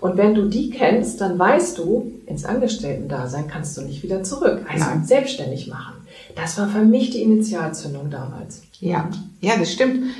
Und 0.00 0.16
wenn 0.16 0.34
du 0.34 0.48
die 0.48 0.70
kennst, 0.70 1.20
dann 1.20 1.38
weißt 1.38 1.78
du, 1.78 2.12
ins 2.26 2.44
Angestellten-Dasein 2.44 3.48
kannst 3.48 3.76
du 3.76 3.82
nicht 3.82 4.02
wieder 4.02 4.22
zurück. 4.22 4.60
Also 4.70 4.84
Nein. 4.84 5.04
selbstständig 5.04 5.68
machen. 5.68 5.94
Das 6.34 6.58
war 6.58 6.68
für 6.68 6.82
mich 6.82 7.10
die 7.10 7.22
Initialzündung 7.22 8.10
damals. 8.10 8.62
Ja, 8.80 9.08
ja, 9.40 9.56
das 9.58 9.72
stimmt. 9.72 10.10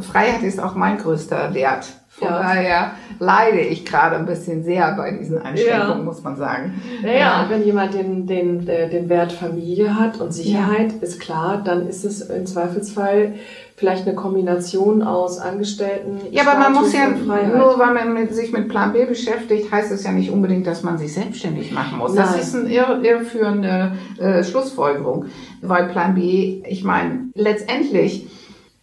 Freiheit 0.00 0.42
ist 0.42 0.60
auch 0.60 0.74
mein 0.74 0.98
größter 0.98 1.54
Wert. 1.54 1.86
Von 2.12 2.26
ja. 2.26 2.42
daher 2.42 2.90
leide 3.20 3.60
ich 3.60 3.86
gerade 3.86 4.16
ein 4.16 4.26
bisschen 4.26 4.64
sehr 4.64 4.96
bei 4.96 5.12
diesen 5.12 5.40
Einschränkungen, 5.40 5.98
ja. 5.98 6.04
muss 6.04 6.24
man 6.24 6.36
sagen. 6.36 6.82
Naja, 7.02 7.18
ja. 7.18 7.42
und 7.42 7.50
wenn 7.50 7.64
jemand 7.64 7.94
den, 7.94 8.26
den, 8.26 8.66
den 8.66 9.08
Wert 9.08 9.30
Familie 9.30 9.96
hat 9.96 10.20
und 10.20 10.32
Sicherheit, 10.32 10.90
ja. 10.92 10.98
ist 11.02 11.20
klar, 11.20 11.62
dann 11.64 11.86
ist 11.86 12.04
es 12.04 12.22
im 12.22 12.46
Zweifelsfall 12.46 13.34
vielleicht 13.76 14.08
eine 14.08 14.16
Kombination 14.16 15.02
aus 15.04 15.38
Angestellten. 15.38 16.18
Ja, 16.32 16.42
aber 16.42 16.58
man 16.58 16.74
muss 16.74 16.92
ja, 16.92 17.08
nur 17.08 17.78
weil 17.78 17.94
man 17.94 18.12
mit, 18.12 18.34
sich 18.34 18.52
mit 18.52 18.68
Plan 18.68 18.92
B 18.92 19.06
beschäftigt, 19.06 19.70
heißt 19.70 19.92
es 19.92 20.02
ja 20.02 20.10
nicht 20.10 20.32
unbedingt, 20.32 20.66
dass 20.66 20.82
man 20.82 20.98
sich 20.98 21.14
selbstständig 21.14 21.70
machen 21.70 21.98
muss. 21.98 22.12
Nein. 22.12 22.26
Das 22.26 22.42
ist 22.42 22.56
eine 22.56 22.68
irr 22.68 23.00
irreführende 23.02 23.92
äh, 24.18 24.42
Schlussfolgerung. 24.42 25.26
Weil 25.62 25.88
Plan 25.88 26.16
B, 26.16 26.60
ich 26.68 26.82
meine, 26.82 27.30
letztendlich, 27.34 28.26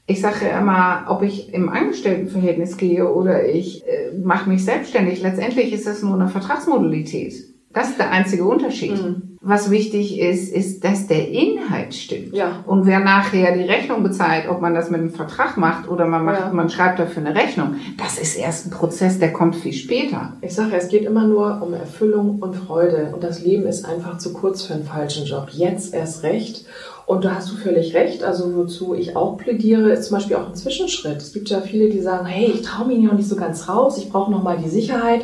ich 0.07 0.21
sage 0.21 0.45
ja 0.49 0.59
immer, 0.59 1.05
ob 1.09 1.21
ich 1.21 1.53
im 1.53 1.67
Angestelltenverhältnis 1.69 2.77
gehe 2.77 3.11
oder 3.11 3.45
ich 3.45 3.85
äh, 3.85 4.17
mache 4.17 4.49
mich 4.49 4.63
selbstständig, 4.63 5.21
letztendlich 5.21 5.73
ist 5.73 5.85
das 5.85 6.01
nur 6.01 6.15
eine 6.15 6.29
Vertragsmodalität. 6.29 7.33
Das 7.73 7.89
ist 7.89 7.99
der 7.99 8.11
einzige 8.11 8.45
Unterschied. 8.45 8.93
Mhm. 8.93 9.37
Was 9.41 9.69
wichtig 9.69 10.19
ist, 10.19 10.51
ist, 10.51 10.83
dass 10.83 11.07
der 11.07 11.29
Inhalt 11.29 11.93
stimmt. 11.93 12.33
Ja. 12.33 12.63
Und 12.65 12.85
wer 12.85 12.99
nachher 12.99 13.55
die 13.55 13.63
Rechnung 13.63 14.01
bezahlt, 14.01 14.49
ob 14.49 14.61
man 14.61 14.73
das 14.73 14.89
mit 14.89 14.99
einem 14.99 15.11
Vertrag 15.11 15.57
macht 15.57 15.87
oder 15.87 16.05
man 16.05 16.25
macht, 16.25 16.39
ja. 16.39 16.53
man 16.53 16.69
schreibt 16.69 16.99
dafür 16.99 17.25
eine 17.25 17.35
Rechnung, 17.35 17.75
das 17.97 18.17
ist 18.17 18.35
erst 18.35 18.65
ein 18.65 18.71
Prozess, 18.71 19.19
der 19.19 19.31
kommt 19.31 19.55
viel 19.55 19.73
später. 19.73 20.33
Ich 20.41 20.55
sage, 20.55 20.75
es 20.75 20.87
geht 20.87 21.03
immer 21.03 21.27
nur 21.27 21.61
um 21.61 21.73
Erfüllung 21.73 22.39
und 22.39 22.55
Freude. 22.55 23.11
Und 23.13 23.23
das 23.23 23.43
Leben 23.43 23.67
ist 23.67 23.85
einfach 23.85 24.17
zu 24.17 24.33
kurz 24.33 24.63
für 24.63 24.73
einen 24.73 24.85
falschen 24.85 25.25
Job. 25.25 25.49
Jetzt 25.51 25.93
erst 25.93 26.23
recht. 26.23 26.65
Und 27.07 27.23
da 27.23 27.35
hast 27.35 27.49
du 27.49 27.55
völlig 27.55 27.95
recht. 27.95 28.21
Also 28.21 28.53
wozu 28.53 28.93
ich 28.93 29.15
auch 29.15 29.37
plädiere, 29.37 29.91
ist 29.91 30.03
zum 30.03 30.17
Beispiel 30.17 30.35
auch 30.35 30.49
ein 30.49 30.55
Zwischenschritt. 30.55 31.15
Es 31.15 31.31
gibt 31.31 31.49
ja 31.49 31.61
viele, 31.61 31.87
die 31.87 32.01
sagen, 32.01 32.25
hey, 32.25 32.51
ich 32.53 32.63
traue 32.63 32.85
mich 32.85 32.99
noch 32.99 33.13
nicht 33.13 33.29
so 33.29 33.37
ganz 33.37 33.69
raus, 33.69 33.97
ich 33.97 34.09
brauche 34.09 34.29
noch 34.29 34.43
mal 34.43 34.57
die 34.57 34.67
Sicherheit. 34.67 35.21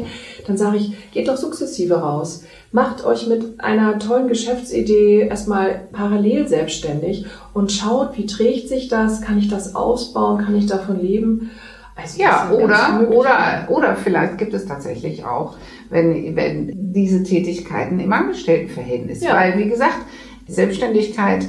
Dann 0.47 0.55
sage 0.55 0.77
ich, 0.77 1.11
geht 1.11 1.27
doch 1.27 1.35
sukzessive 1.35 1.95
raus. 1.95 2.45
Macht 2.71 3.05
euch 3.05 3.27
mit 3.27 3.59
einer 3.59 3.99
tollen 3.99 4.29
Geschäftsidee 4.29 5.27
erstmal 5.27 5.81
parallel 5.91 6.47
selbstständig 6.47 7.25
und 7.53 7.69
schaut, 7.69 8.17
wie 8.17 8.27
trägt 8.27 8.69
sich 8.69 8.87
das? 8.87 9.21
Kann 9.21 9.37
ich 9.37 9.49
das 9.49 9.75
ausbauen? 9.75 10.37
Kann 10.37 10.55
ich 10.55 10.67
davon 10.67 11.01
leben? 11.01 11.51
Also 11.97 12.21
ja, 12.21 12.49
oder, 12.49 13.09
oder, 13.11 13.67
oder 13.67 13.95
vielleicht 13.97 14.37
gibt 14.37 14.53
es 14.53 14.65
tatsächlich 14.65 15.25
auch, 15.25 15.57
wenn, 15.89 16.37
wenn 16.37 16.71
diese 16.93 17.23
Tätigkeiten 17.23 17.99
im 17.99 18.13
Angestelltenverhältnis, 18.13 19.21
ja. 19.21 19.33
weil, 19.33 19.57
wie 19.57 19.67
gesagt, 19.67 19.99
Selbstständigkeit 20.47 21.45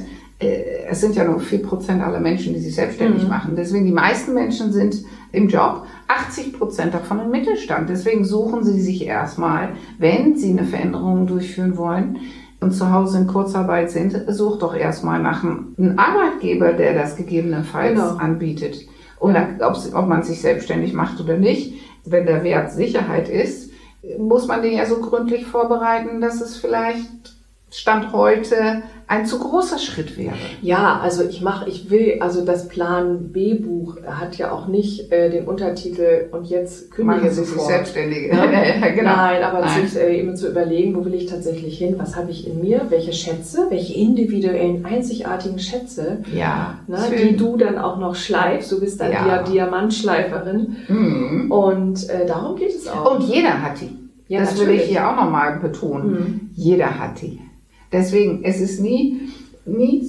es 0.87 1.01
sind 1.01 1.15
ja 1.15 1.23
nur 1.23 1.39
vier 1.39 1.61
Prozent 1.61 2.01
aller 2.01 2.19
Menschen, 2.19 2.53
die 2.53 2.59
sich 2.59 2.75
selbstständig 2.75 3.23
mhm. 3.23 3.29
machen. 3.29 3.55
Deswegen 3.55 3.85
die 3.85 3.91
meisten 3.91 4.33
Menschen 4.33 4.71
sind 4.71 5.03
im 5.31 5.47
Job, 5.47 5.85
80 6.07 6.53
Prozent 6.53 6.93
davon 6.93 7.19
im 7.19 7.31
Mittelstand. 7.31 7.89
Deswegen 7.89 8.23
suchen 8.23 8.63
sie 8.63 8.79
sich 8.79 9.05
erstmal, 9.05 9.69
wenn 9.97 10.35
sie 10.35 10.51
eine 10.51 10.65
Veränderung 10.65 11.27
durchführen 11.27 11.77
wollen 11.77 12.19
und 12.61 12.71
zu 12.71 12.91
Hause 12.91 13.19
in 13.19 13.27
Kurzarbeit 13.27 13.91
sind, 13.91 14.23
sucht 14.27 14.61
doch 14.61 14.75
erstmal 14.75 15.21
nach 15.21 15.43
einem 15.43 15.97
Arbeitgeber, 15.97 16.73
der 16.73 16.93
das 16.93 17.15
gegebenenfalls 17.15 17.99
genau. 17.99 18.15
anbietet. 18.17 18.87
Oder 19.19 19.47
ob, 19.61 19.77
ob 19.93 20.07
man 20.07 20.23
sich 20.23 20.41
selbstständig 20.41 20.93
macht 20.93 21.19
oder 21.19 21.37
nicht. 21.37 21.73
Wenn 22.05 22.25
der 22.25 22.43
Wert 22.43 22.71
Sicherheit 22.71 23.29
ist, 23.29 23.71
muss 24.19 24.47
man 24.47 24.61
den 24.61 24.77
ja 24.77 24.85
so 24.85 24.99
gründlich 24.99 25.45
vorbereiten, 25.45 26.21
dass 26.21 26.41
es 26.41 26.57
vielleicht 26.57 27.35
Stand 27.71 28.13
heute 28.13 28.83
ein 29.07 29.25
zu 29.25 29.37
großer 29.37 29.77
Schritt 29.77 30.17
wäre. 30.17 30.33
Ja, 30.61 30.99
also 31.01 31.23
ich 31.23 31.41
mache, 31.41 31.69
ich 31.69 31.91
will, 31.91 32.17
also 32.21 32.43
das 32.43 32.67
Plan 32.67 33.31
B-Buch 33.31 33.97
hat 34.07 34.37
ja 34.37 34.51
auch 34.51 34.67
nicht 34.67 35.11
äh, 35.11 35.29
den 35.29 35.45
Untertitel 35.45 36.27
und 36.31 36.47
jetzt 36.47 36.89
kündige 36.91 37.29
Sie 37.29 37.43
sich 37.43 37.61
Selbstständige. 37.61 38.29
Ja? 38.35 38.87
genau. 38.89 39.15
Nein, 39.15 39.43
aber 39.43 39.59
Nein. 39.59 39.87
sich 39.87 39.99
äh, 39.99 40.19
eben 40.19 40.35
zu 40.35 40.49
überlegen, 40.49 40.95
wo 40.95 41.05
will 41.05 41.13
ich 41.13 41.27
tatsächlich 41.27 41.77
hin, 41.77 41.95
was 41.97 42.15
habe 42.15 42.31
ich 42.31 42.47
in 42.47 42.61
mir, 42.61 42.87
welche 42.89 43.13
Schätze, 43.13 43.67
welche 43.69 43.93
individuellen, 43.93 44.85
einzigartigen 44.85 45.59
Schätze, 45.59 46.23
ja, 46.33 46.79
ne, 46.87 46.97
die 47.17 47.35
du 47.35 47.57
dann 47.57 47.77
auch 47.77 47.97
noch 47.97 48.15
schleifst. 48.15 48.71
Du 48.71 48.79
bist 48.79 48.99
dann 49.01 49.11
ja. 49.11 49.43
die 49.43 49.51
Diamantschleiferin. 49.51 50.77
Mhm. 50.87 51.51
Und 51.51 52.09
äh, 52.09 52.25
darum 52.25 52.55
geht 52.55 52.75
es 52.75 52.87
auch. 52.87 53.15
Und 53.15 53.23
jeder 53.23 53.61
hat 53.61 53.81
die. 53.81 53.91
Ja, 54.27 54.39
das 54.39 54.53
natürlich. 54.53 54.79
will 54.79 54.83
ich 54.83 54.89
hier 54.89 55.07
auch 55.07 55.15
nochmal 55.15 55.59
betonen. 55.59 56.11
Mhm. 56.11 56.49
Jeder 56.53 56.99
hat 56.99 57.21
die. 57.21 57.39
Deswegen, 57.95 58.43
es 58.43 58.59
ist 58.59 58.81
nie, 58.81 59.29
nie, 59.65 60.05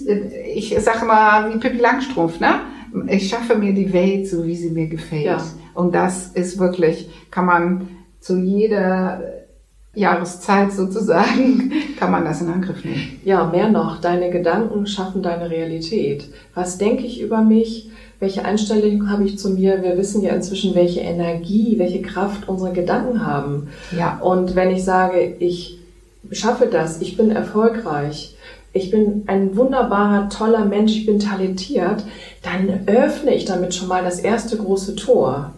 ich 0.53 0.77
sage 0.81 1.07
mal 1.07 1.55
wie 1.55 1.59
Pippi 1.59 1.79
Langstrumpf, 1.79 2.41
ne? 2.41 2.63
Ich 3.09 3.29
schaffe 3.29 3.55
mir 3.55 3.73
die 3.73 3.93
Welt 3.93 4.27
so, 4.27 4.45
wie 4.45 4.57
sie 4.57 4.71
mir 4.71 4.89
gefällt. 4.89 5.25
Ja. 5.25 5.43
Und 5.73 5.95
das 5.95 6.29
ist 6.29 6.59
wirklich, 6.59 7.09
kann 7.31 7.47
man 7.47 7.89
zu 8.19 8.39
jeder 8.39 9.23
Jahreszeit 9.95 10.73
sozusagen, 10.73 11.71
kann 11.99 12.11
man 12.11 12.25
das 12.25 12.43
in 12.43 12.49
Angriff 12.49 12.85
nehmen. 12.85 13.21
Ja, 13.25 13.45
mehr 13.45 13.71
noch, 13.71 14.01
deine 14.01 14.31
Gedanken 14.31 14.89
schaffen 14.89 15.23
deine 15.23 15.49
Realität. 15.49 16.29
Was 16.55 16.79
denke 16.79 17.05
ich 17.07 17.21
über 17.21 17.43
mich? 17.43 17.91
Welche 18.19 18.45
Einstellung 18.45 19.11
habe 19.11 19.25
ich 19.25 19.39
zu 19.39 19.51
mir? 19.51 19.83
Wir 19.83 19.97
wissen 19.97 20.23
ja 20.23 20.35
inzwischen, 20.35 20.75
welche 20.75 21.01
Energie, 21.01 21.79
welche 21.79 22.03
Kraft 22.03 22.49
unsere 22.49 22.73
Gedanken 22.73 23.25
haben. 23.25 23.69
Ja. 23.97 24.19
Und 24.19 24.57
wenn 24.57 24.71
ich 24.71 24.83
sage, 24.83 25.37
ich 25.39 25.79
schaffe 26.33 26.67
das, 26.67 27.01
ich 27.01 27.17
bin 27.17 27.31
erfolgreich, 27.31 28.37
ich 28.73 28.91
bin 28.91 29.25
ein 29.27 29.57
wunderbarer, 29.57 30.29
toller 30.29 30.65
Mensch, 30.65 30.93
ich 30.93 31.07
bin 31.07 31.19
talentiert, 31.19 32.05
dann 32.43 32.87
öffne 32.87 33.35
ich 33.35 33.45
damit 33.45 33.75
schon 33.75 33.89
mal 33.89 34.05
das 34.05 34.21
erste 34.21 34.57
große 34.57 34.97
Tor. 34.97 35.53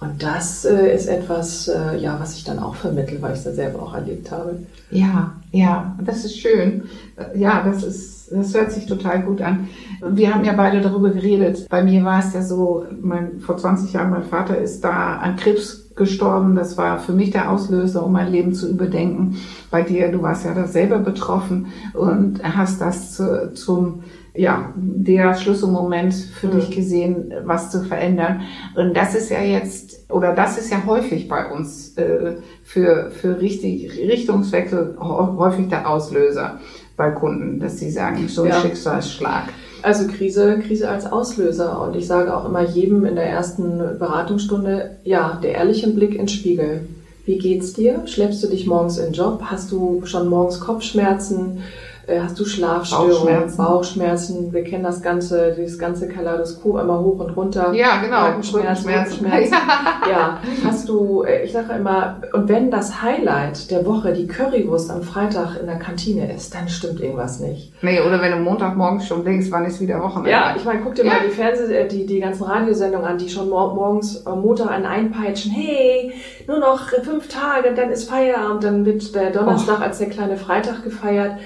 Und 0.00 0.22
das 0.22 0.64
äh, 0.64 0.92
ist 0.92 1.06
etwas, 1.06 1.68
äh, 1.68 1.96
ja, 1.98 2.18
was 2.18 2.34
ich 2.34 2.42
dann 2.42 2.58
auch 2.58 2.74
vermittle, 2.74 3.22
weil 3.22 3.32
ich 3.32 3.38
es 3.38 3.44
da 3.44 3.52
selber 3.52 3.82
auch 3.82 3.94
erlebt 3.94 4.32
habe. 4.32 4.58
Ja, 4.90 5.34
ja, 5.52 5.96
das 6.04 6.24
ist 6.24 6.38
schön. 6.38 6.84
Ja, 7.36 7.62
das 7.64 7.84
ist, 7.84 8.32
das 8.32 8.52
hört 8.52 8.72
sich 8.72 8.86
total 8.86 9.22
gut 9.22 9.40
an. 9.42 9.68
Wir 10.04 10.34
haben 10.34 10.44
ja 10.44 10.52
beide 10.54 10.80
darüber 10.80 11.10
geredet. 11.10 11.66
Bei 11.68 11.82
mir 11.82 12.04
war 12.04 12.18
es 12.18 12.34
ja 12.34 12.42
so, 12.42 12.84
mein, 13.00 13.38
vor 13.40 13.56
20 13.56 13.92
Jahren, 13.92 14.10
mein 14.10 14.24
Vater 14.24 14.58
ist 14.58 14.82
da 14.82 15.16
an 15.18 15.36
Krebs 15.36 15.94
gestorben. 15.94 16.54
Das 16.54 16.76
war 16.76 16.98
für 16.98 17.12
mich 17.12 17.30
der 17.30 17.50
Auslöser, 17.50 18.04
um 18.04 18.12
mein 18.12 18.32
Leben 18.32 18.52
zu 18.52 18.68
überdenken. 18.68 19.36
Bei 19.70 19.82
dir, 19.82 20.10
du 20.10 20.22
warst 20.22 20.44
ja 20.44 20.54
da 20.54 20.66
selber 20.66 20.98
betroffen 20.98 21.66
und 21.94 22.42
hast 22.42 22.80
das 22.80 23.12
zu, 23.12 23.52
zum 23.54 24.02
ja, 24.34 24.72
der 24.76 25.34
Schlüsselmoment 25.34 26.14
für 26.14 26.48
mhm. 26.48 26.52
dich 26.52 26.70
gesehen, 26.70 27.34
was 27.44 27.70
zu 27.70 27.82
verändern. 27.84 28.40
Und 28.74 28.96
das 28.96 29.14
ist 29.14 29.30
ja 29.30 29.42
jetzt, 29.42 30.10
oder 30.10 30.34
das 30.34 30.58
ist 30.58 30.70
ja 30.70 30.84
häufig 30.86 31.28
bei 31.28 31.50
uns 31.52 31.96
äh, 31.98 32.36
für, 32.64 33.10
für 33.10 33.40
richtig, 33.40 33.90
Richtungswechsel 33.98 34.96
häufig 34.98 35.68
der 35.68 35.88
Auslöser 35.88 36.60
bei 36.96 37.10
Kunden, 37.10 37.60
dass 37.60 37.78
sie 37.78 37.90
sagen, 37.90 38.26
so 38.28 38.42
ein 38.42 38.48
ja. 38.48 38.60
Schicksalsschlag. 38.60 39.44
Also 39.82 40.06
Krise, 40.06 40.60
Krise 40.60 40.88
als 40.88 41.10
Auslöser. 41.10 41.80
Und 41.82 41.96
ich 41.96 42.06
sage 42.06 42.36
auch 42.36 42.44
immer 42.44 42.62
jedem 42.62 43.04
in 43.04 43.16
der 43.16 43.26
ersten 43.26 43.78
Beratungsstunde, 43.98 44.96
ja, 45.04 45.38
der 45.42 45.54
ehrliche 45.54 45.88
Blick 45.88 46.14
ins 46.14 46.32
Spiegel. 46.32 46.86
Wie 47.24 47.38
geht's 47.38 47.72
dir? 47.72 48.02
Schleppst 48.06 48.42
du 48.42 48.48
dich 48.48 48.66
morgens 48.66 48.98
in 48.98 49.06
den 49.06 49.12
Job? 49.12 49.42
Hast 49.44 49.70
du 49.70 50.02
schon 50.04 50.28
morgens 50.28 50.60
Kopfschmerzen? 50.60 51.62
Äh, 52.06 52.20
hast 52.20 52.38
du 52.38 52.44
Schlafstörungen, 52.44 53.12
Bauchschmerzen. 53.12 53.56
Bauchschmerzen, 53.56 54.52
wir 54.52 54.64
kennen 54.64 54.82
das 54.82 55.02
ganze, 55.02 55.54
dieses 55.56 55.78
ganze 55.78 56.08
Kaleidoskop 56.08 56.76
einmal 56.76 56.98
hoch 56.98 57.20
und 57.20 57.36
runter. 57.36 57.72
Ja, 57.74 58.00
genau. 58.02 58.26
Rückenschmerzen, 58.26 58.90
Rückenschmerzen. 58.90 59.56
ja, 60.10 60.38
hast 60.64 60.88
du, 60.88 61.22
äh, 61.22 61.44
ich 61.44 61.52
sage 61.52 61.74
immer, 61.74 62.20
und 62.32 62.48
wenn 62.48 62.70
das 62.72 63.02
Highlight 63.02 63.70
der 63.70 63.86
Woche 63.86 64.12
die 64.12 64.26
Currywurst 64.26 64.90
am 64.90 65.02
Freitag 65.02 65.60
in 65.60 65.66
der 65.66 65.78
Kantine 65.78 66.32
ist, 66.32 66.52
dann 66.54 66.68
stimmt 66.68 67.00
irgendwas 67.00 67.38
nicht. 67.38 67.72
Nee, 67.82 68.00
oder 68.00 68.20
wenn 68.20 68.32
du 68.32 68.38
Montagmorgens 68.38 69.06
schon 69.06 69.24
denkst, 69.24 69.46
wann 69.50 69.64
ist 69.64 69.80
wieder 69.80 70.00
Wochenende. 70.00 70.30
Ja, 70.30 70.54
ich 70.56 70.64
meine, 70.64 70.80
guck 70.80 70.96
dir 70.96 71.04
ja. 71.04 71.12
mal 71.12 71.20
die 71.24 71.30
Fernseh, 71.30 71.72
äh, 71.72 71.86
die, 71.86 72.04
die 72.04 72.18
ganzen 72.18 72.42
Radiosendungen 72.42 73.06
an, 73.06 73.18
die 73.18 73.28
schon 73.28 73.48
morgens 73.48 74.24
Montag 74.24 74.70
einen 74.72 74.86
einpeitschen, 74.86 75.52
hey, 75.52 76.12
nur 76.48 76.58
noch 76.58 76.88
fünf 76.88 77.28
Tage, 77.28 77.74
dann 77.74 77.90
ist 77.90 78.10
Feierabend, 78.10 78.64
dann 78.64 78.84
wird 78.84 79.14
der 79.14 79.30
Donnerstag 79.30 79.78
oh. 79.80 79.84
als 79.84 79.98
der 79.98 80.08
kleine 80.08 80.36
Freitag 80.36 80.82
gefeiert. 80.82 81.36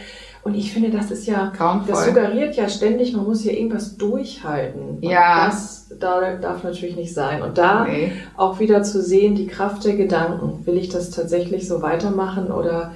Und 0.46 0.54
ich 0.54 0.72
finde, 0.72 0.90
das 0.90 1.10
ist 1.10 1.26
ja, 1.26 1.52
Grauenvoll. 1.56 1.88
das 1.88 2.04
suggeriert 2.04 2.54
ja 2.54 2.68
ständig, 2.68 3.12
man 3.12 3.24
muss 3.24 3.40
hier 3.40 3.52
irgendwas 3.52 3.96
durchhalten. 3.96 4.80
Und 4.80 5.02
ja. 5.02 5.46
Das 5.46 5.88
da, 5.98 6.36
darf 6.36 6.62
natürlich 6.62 6.94
nicht 6.94 7.12
sein. 7.12 7.42
Und 7.42 7.58
da 7.58 7.84
nee. 7.84 8.12
auch 8.36 8.60
wieder 8.60 8.84
zu 8.84 9.02
sehen, 9.02 9.34
die 9.34 9.48
Kraft 9.48 9.84
der 9.84 9.94
Gedanken. 9.94 10.64
Will 10.64 10.76
ich 10.76 10.88
das 10.88 11.10
tatsächlich 11.10 11.66
so 11.66 11.82
weitermachen 11.82 12.52
oder? 12.52 12.92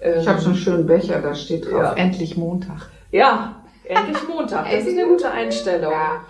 Ähm, 0.00 0.20
ich 0.20 0.28
habe 0.28 0.40
so 0.40 0.50
einen 0.50 0.56
schönen 0.56 0.86
Becher, 0.86 1.20
da 1.20 1.34
steht 1.34 1.64
drauf, 1.64 1.82
ja. 1.82 1.92
endlich 1.94 2.36
Montag. 2.36 2.90
Ja, 3.10 3.56
endlich 3.82 4.28
Montag. 4.28 4.70
Das 4.70 4.84
ist 4.84 4.96
eine 4.96 5.08
gute 5.08 5.28
Einstellung. 5.28 5.90
Ja. 5.90 6.20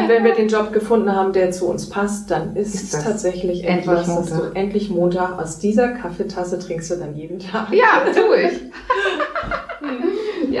Und 0.00 0.08
wenn 0.08 0.22
wir 0.22 0.36
den 0.36 0.46
Job 0.46 0.72
gefunden 0.72 1.10
haben, 1.10 1.32
der 1.32 1.50
zu 1.50 1.66
uns 1.66 1.88
passt, 1.88 2.30
dann 2.30 2.54
ist, 2.54 2.76
ist 2.76 2.94
es 2.94 3.02
tatsächlich 3.02 3.64
etwas, 3.64 4.06
dass 4.06 4.26
du 4.30 4.54
endlich 4.54 4.88
Montag 4.88 5.36
aus 5.36 5.58
dieser 5.58 5.88
Kaffeetasse 5.88 6.60
trinkst 6.60 6.92
du 6.92 6.94
dann 6.94 7.16
jeden 7.16 7.40
Tag. 7.40 7.72
Ja, 7.72 8.04
tue 8.14 8.42
ich. 8.42 8.60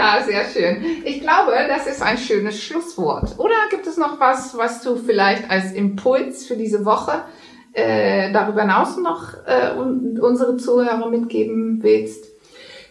Ja, 0.02 0.20
sehr 0.20 0.44
schön. 0.46 0.84
Ich 1.04 1.20
glaube, 1.20 1.52
das 1.68 1.86
ist 1.86 2.02
ein 2.02 2.18
schönes 2.18 2.60
Schlusswort. 2.60 3.38
Oder 3.38 3.54
gibt 3.70 3.86
es 3.86 3.96
noch 3.96 4.18
was, 4.18 4.56
was 4.58 4.82
du 4.82 4.96
vielleicht 4.96 5.48
als 5.48 5.72
Impuls 5.72 6.44
für 6.44 6.56
diese 6.56 6.84
Woche 6.84 7.22
äh, 7.72 8.32
darüber 8.32 8.62
hinaus 8.62 8.96
noch 8.96 9.34
äh, 9.46 9.78
unsere 10.20 10.56
Zuhörer 10.56 11.08
mitgeben 11.08 11.78
willst? 11.82 12.24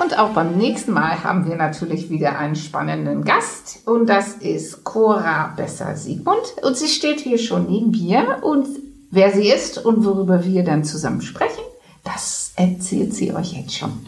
Und 0.00 0.18
auch 0.18 0.30
beim 0.30 0.56
nächsten 0.56 0.90
Mal 0.92 1.22
haben 1.22 1.48
wir 1.48 1.54
natürlich 1.54 2.10
wieder 2.10 2.36
einen 2.36 2.56
spannenden 2.56 3.24
Gast. 3.24 3.86
Und 3.86 4.08
das 4.08 4.34
ist 4.34 4.82
Cora 4.82 5.54
Besser-Siegmund. 5.56 6.56
Und 6.62 6.76
sie 6.76 6.88
steht 6.88 7.20
hier 7.20 7.38
schon 7.38 7.70
neben 7.70 7.92
mir. 7.92 8.38
Und 8.42 8.66
wer 9.12 9.30
sie 9.30 9.50
ist 9.50 9.78
und 9.78 10.04
worüber 10.04 10.44
wir 10.44 10.64
dann 10.64 10.82
zusammen 10.82 11.20
sprechen, 11.20 11.62
das 12.02 12.52
erzählt 12.56 13.14
sie 13.14 13.32
euch 13.32 13.52
jetzt 13.52 13.76
schon. 13.76 14.04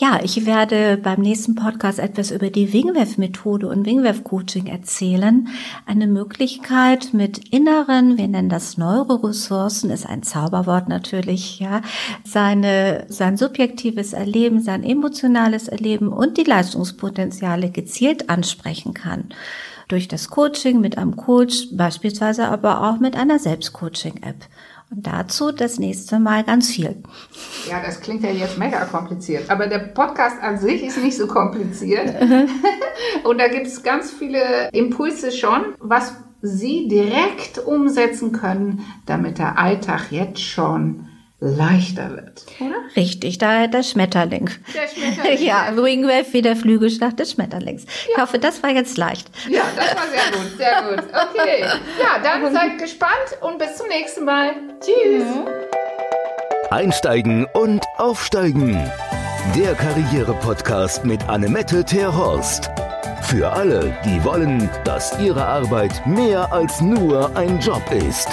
Ja, 0.00 0.18
ich 0.22 0.46
werde 0.46 0.96
beim 0.96 1.20
nächsten 1.20 1.54
Podcast 1.54 1.98
etwas 1.98 2.30
über 2.30 2.48
die 2.48 2.72
Wingwave-Methode 2.72 3.68
und 3.68 3.84
Wingwave-Coaching 3.84 4.66
erzählen. 4.66 5.48
Eine 5.84 6.06
Möglichkeit 6.06 7.12
mit 7.12 7.52
inneren, 7.52 8.16
wir 8.16 8.26
nennen 8.26 8.48
das 8.48 8.78
Neuroressourcen, 8.78 9.90
ist 9.90 10.06
ein 10.06 10.22
Zauberwort 10.22 10.88
natürlich, 10.88 11.60
ja, 11.60 11.82
seine, 12.24 13.04
sein 13.08 13.36
subjektives 13.36 14.14
Erleben, 14.14 14.62
sein 14.62 14.84
emotionales 14.84 15.68
Erleben 15.68 16.08
und 16.08 16.38
die 16.38 16.44
Leistungspotenziale 16.44 17.70
gezielt 17.70 18.30
ansprechen 18.30 18.94
kann 18.94 19.34
durch 19.88 20.08
das 20.08 20.28
Coaching 20.28 20.80
mit 20.80 20.96
einem 20.96 21.16
Coach, 21.16 21.68
beispielsweise 21.72 22.48
aber 22.48 22.88
auch 22.88 23.00
mit 23.00 23.16
einer 23.16 23.38
Selbstcoaching-App. 23.38 24.46
Und 24.90 25.06
dazu 25.06 25.52
das 25.52 25.78
nächste 25.78 26.18
Mal 26.18 26.42
ganz 26.42 26.70
viel. 26.70 26.96
Ja, 27.68 27.80
das 27.84 28.00
klingt 28.00 28.24
ja 28.24 28.30
jetzt 28.30 28.58
mega 28.58 28.84
kompliziert. 28.86 29.48
Aber 29.48 29.68
der 29.68 29.78
Podcast 29.78 30.42
an 30.42 30.58
sich 30.58 30.82
ist 30.82 30.98
nicht 30.98 31.16
so 31.16 31.28
kompliziert. 31.28 32.20
Und 33.24 33.38
da 33.38 33.46
gibt 33.46 33.68
es 33.68 33.84
ganz 33.84 34.10
viele 34.10 34.68
Impulse 34.72 35.30
schon, 35.30 35.74
was 35.78 36.14
Sie 36.42 36.88
direkt 36.88 37.58
umsetzen 37.58 38.32
können, 38.32 38.84
damit 39.06 39.38
der 39.38 39.58
Alltag 39.58 40.10
jetzt 40.10 40.40
schon 40.40 41.09
leichter 41.40 42.10
wird, 42.10 42.44
oder? 42.60 42.76
Richtig, 42.96 43.38
da 43.38 43.66
der 43.66 43.82
Schmetterling. 43.82 44.50
Der 44.74 44.88
Schmetterling. 44.88 45.42
ja, 45.46 45.74
Wingwave 45.74 46.32
wie 46.32 46.42
der 46.42 46.54
Flügelschlag 46.54 47.16
des 47.16 47.32
Schmetterlings. 47.32 47.84
Ja. 47.84 48.14
Ich 48.14 48.22
hoffe, 48.22 48.38
das 48.38 48.62
war 48.62 48.70
jetzt 48.70 48.98
leicht. 48.98 49.30
Ja, 49.48 49.62
das 49.74 49.94
war 49.96 50.06
sehr 50.08 50.38
gut, 50.38 50.56
sehr 50.58 50.82
gut. 50.82 51.04
Okay. 51.08 51.64
Ja, 51.98 52.18
dann 52.22 52.52
seid 52.52 52.78
gespannt 52.78 53.10
und 53.40 53.58
bis 53.58 53.76
zum 53.76 53.88
nächsten 53.88 54.24
Mal. 54.24 54.52
Tschüss. 54.80 55.24
Einsteigen 56.70 57.46
und 57.54 57.84
aufsteigen. 57.96 58.90
Der 59.56 59.74
Karriere-Podcast 59.74 61.04
mit 61.04 61.26
Annemette 61.28 61.84
Terhorst. 61.84 62.70
Für 63.22 63.50
alle, 63.50 63.96
die 64.04 64.22
wollen, 64.24 64.68
dass 64.84 65.18
ihre 65.18 65.44
Arbeit 65.44 66.06
mehr 66.06 66.52
als 66.52 66.80
nur 66.80 67.34
ein 67.36 67.58
Job 67.60 67.82
ist. 67.92 68.28